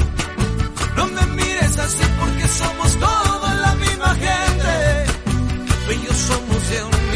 No 0.97 1.07
me 1.07 1.27
mires 1.37 1.79
así 1.79 2.05
porque 2.21 2.49
somos 2.49 2.99
todos 2.99 3.55
la 3.61 3.75
misma 3.77 4.15
gente. 4.15 4.73
Y 5.91 6.07
yo 6.07 6.15
somos 6.15 6.69
de 6.71 6.85
un 6.85 7.12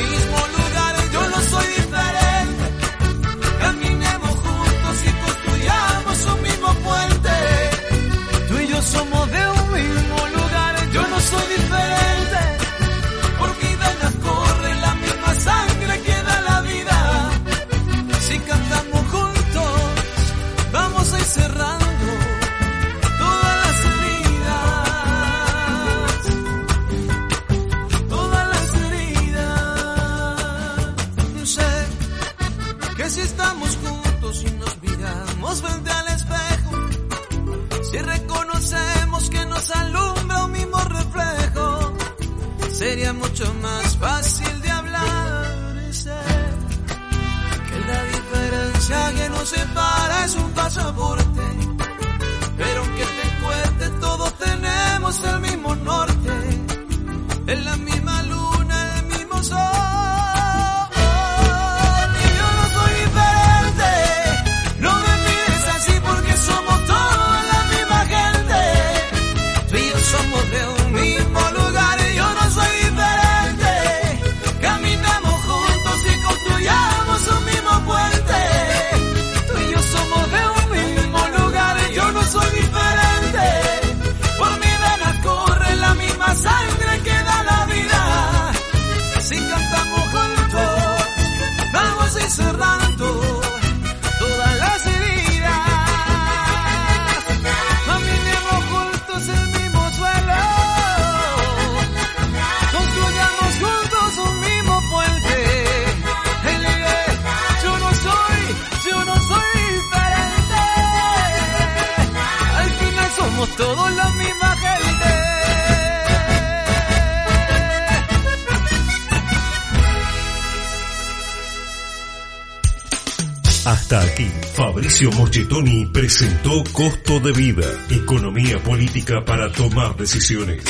Fabricio 124.97 125.21
Mochettoni 125.21 125.85
presentó 125.93 126.65
Costo 126.73 127.21
de 127.21 127.31
Vida, 127.33 127.67
Economía 127.91 128.59
Política 128.61 129.23
para 129.27 129.53
tomar 129.53 129.95
decisiones. 129.95 130.63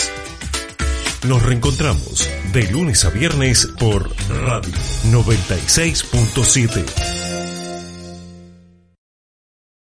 Nos 1.29 1.41
reencontramos 1.45 2.29
de 2.53 2.69
lunes 2.73 3.05
a 3.05 3.11
viernes 3.11 3.67
por 3.79 4.11
Radio 4.29 4.75
96.7. 5.13 7.06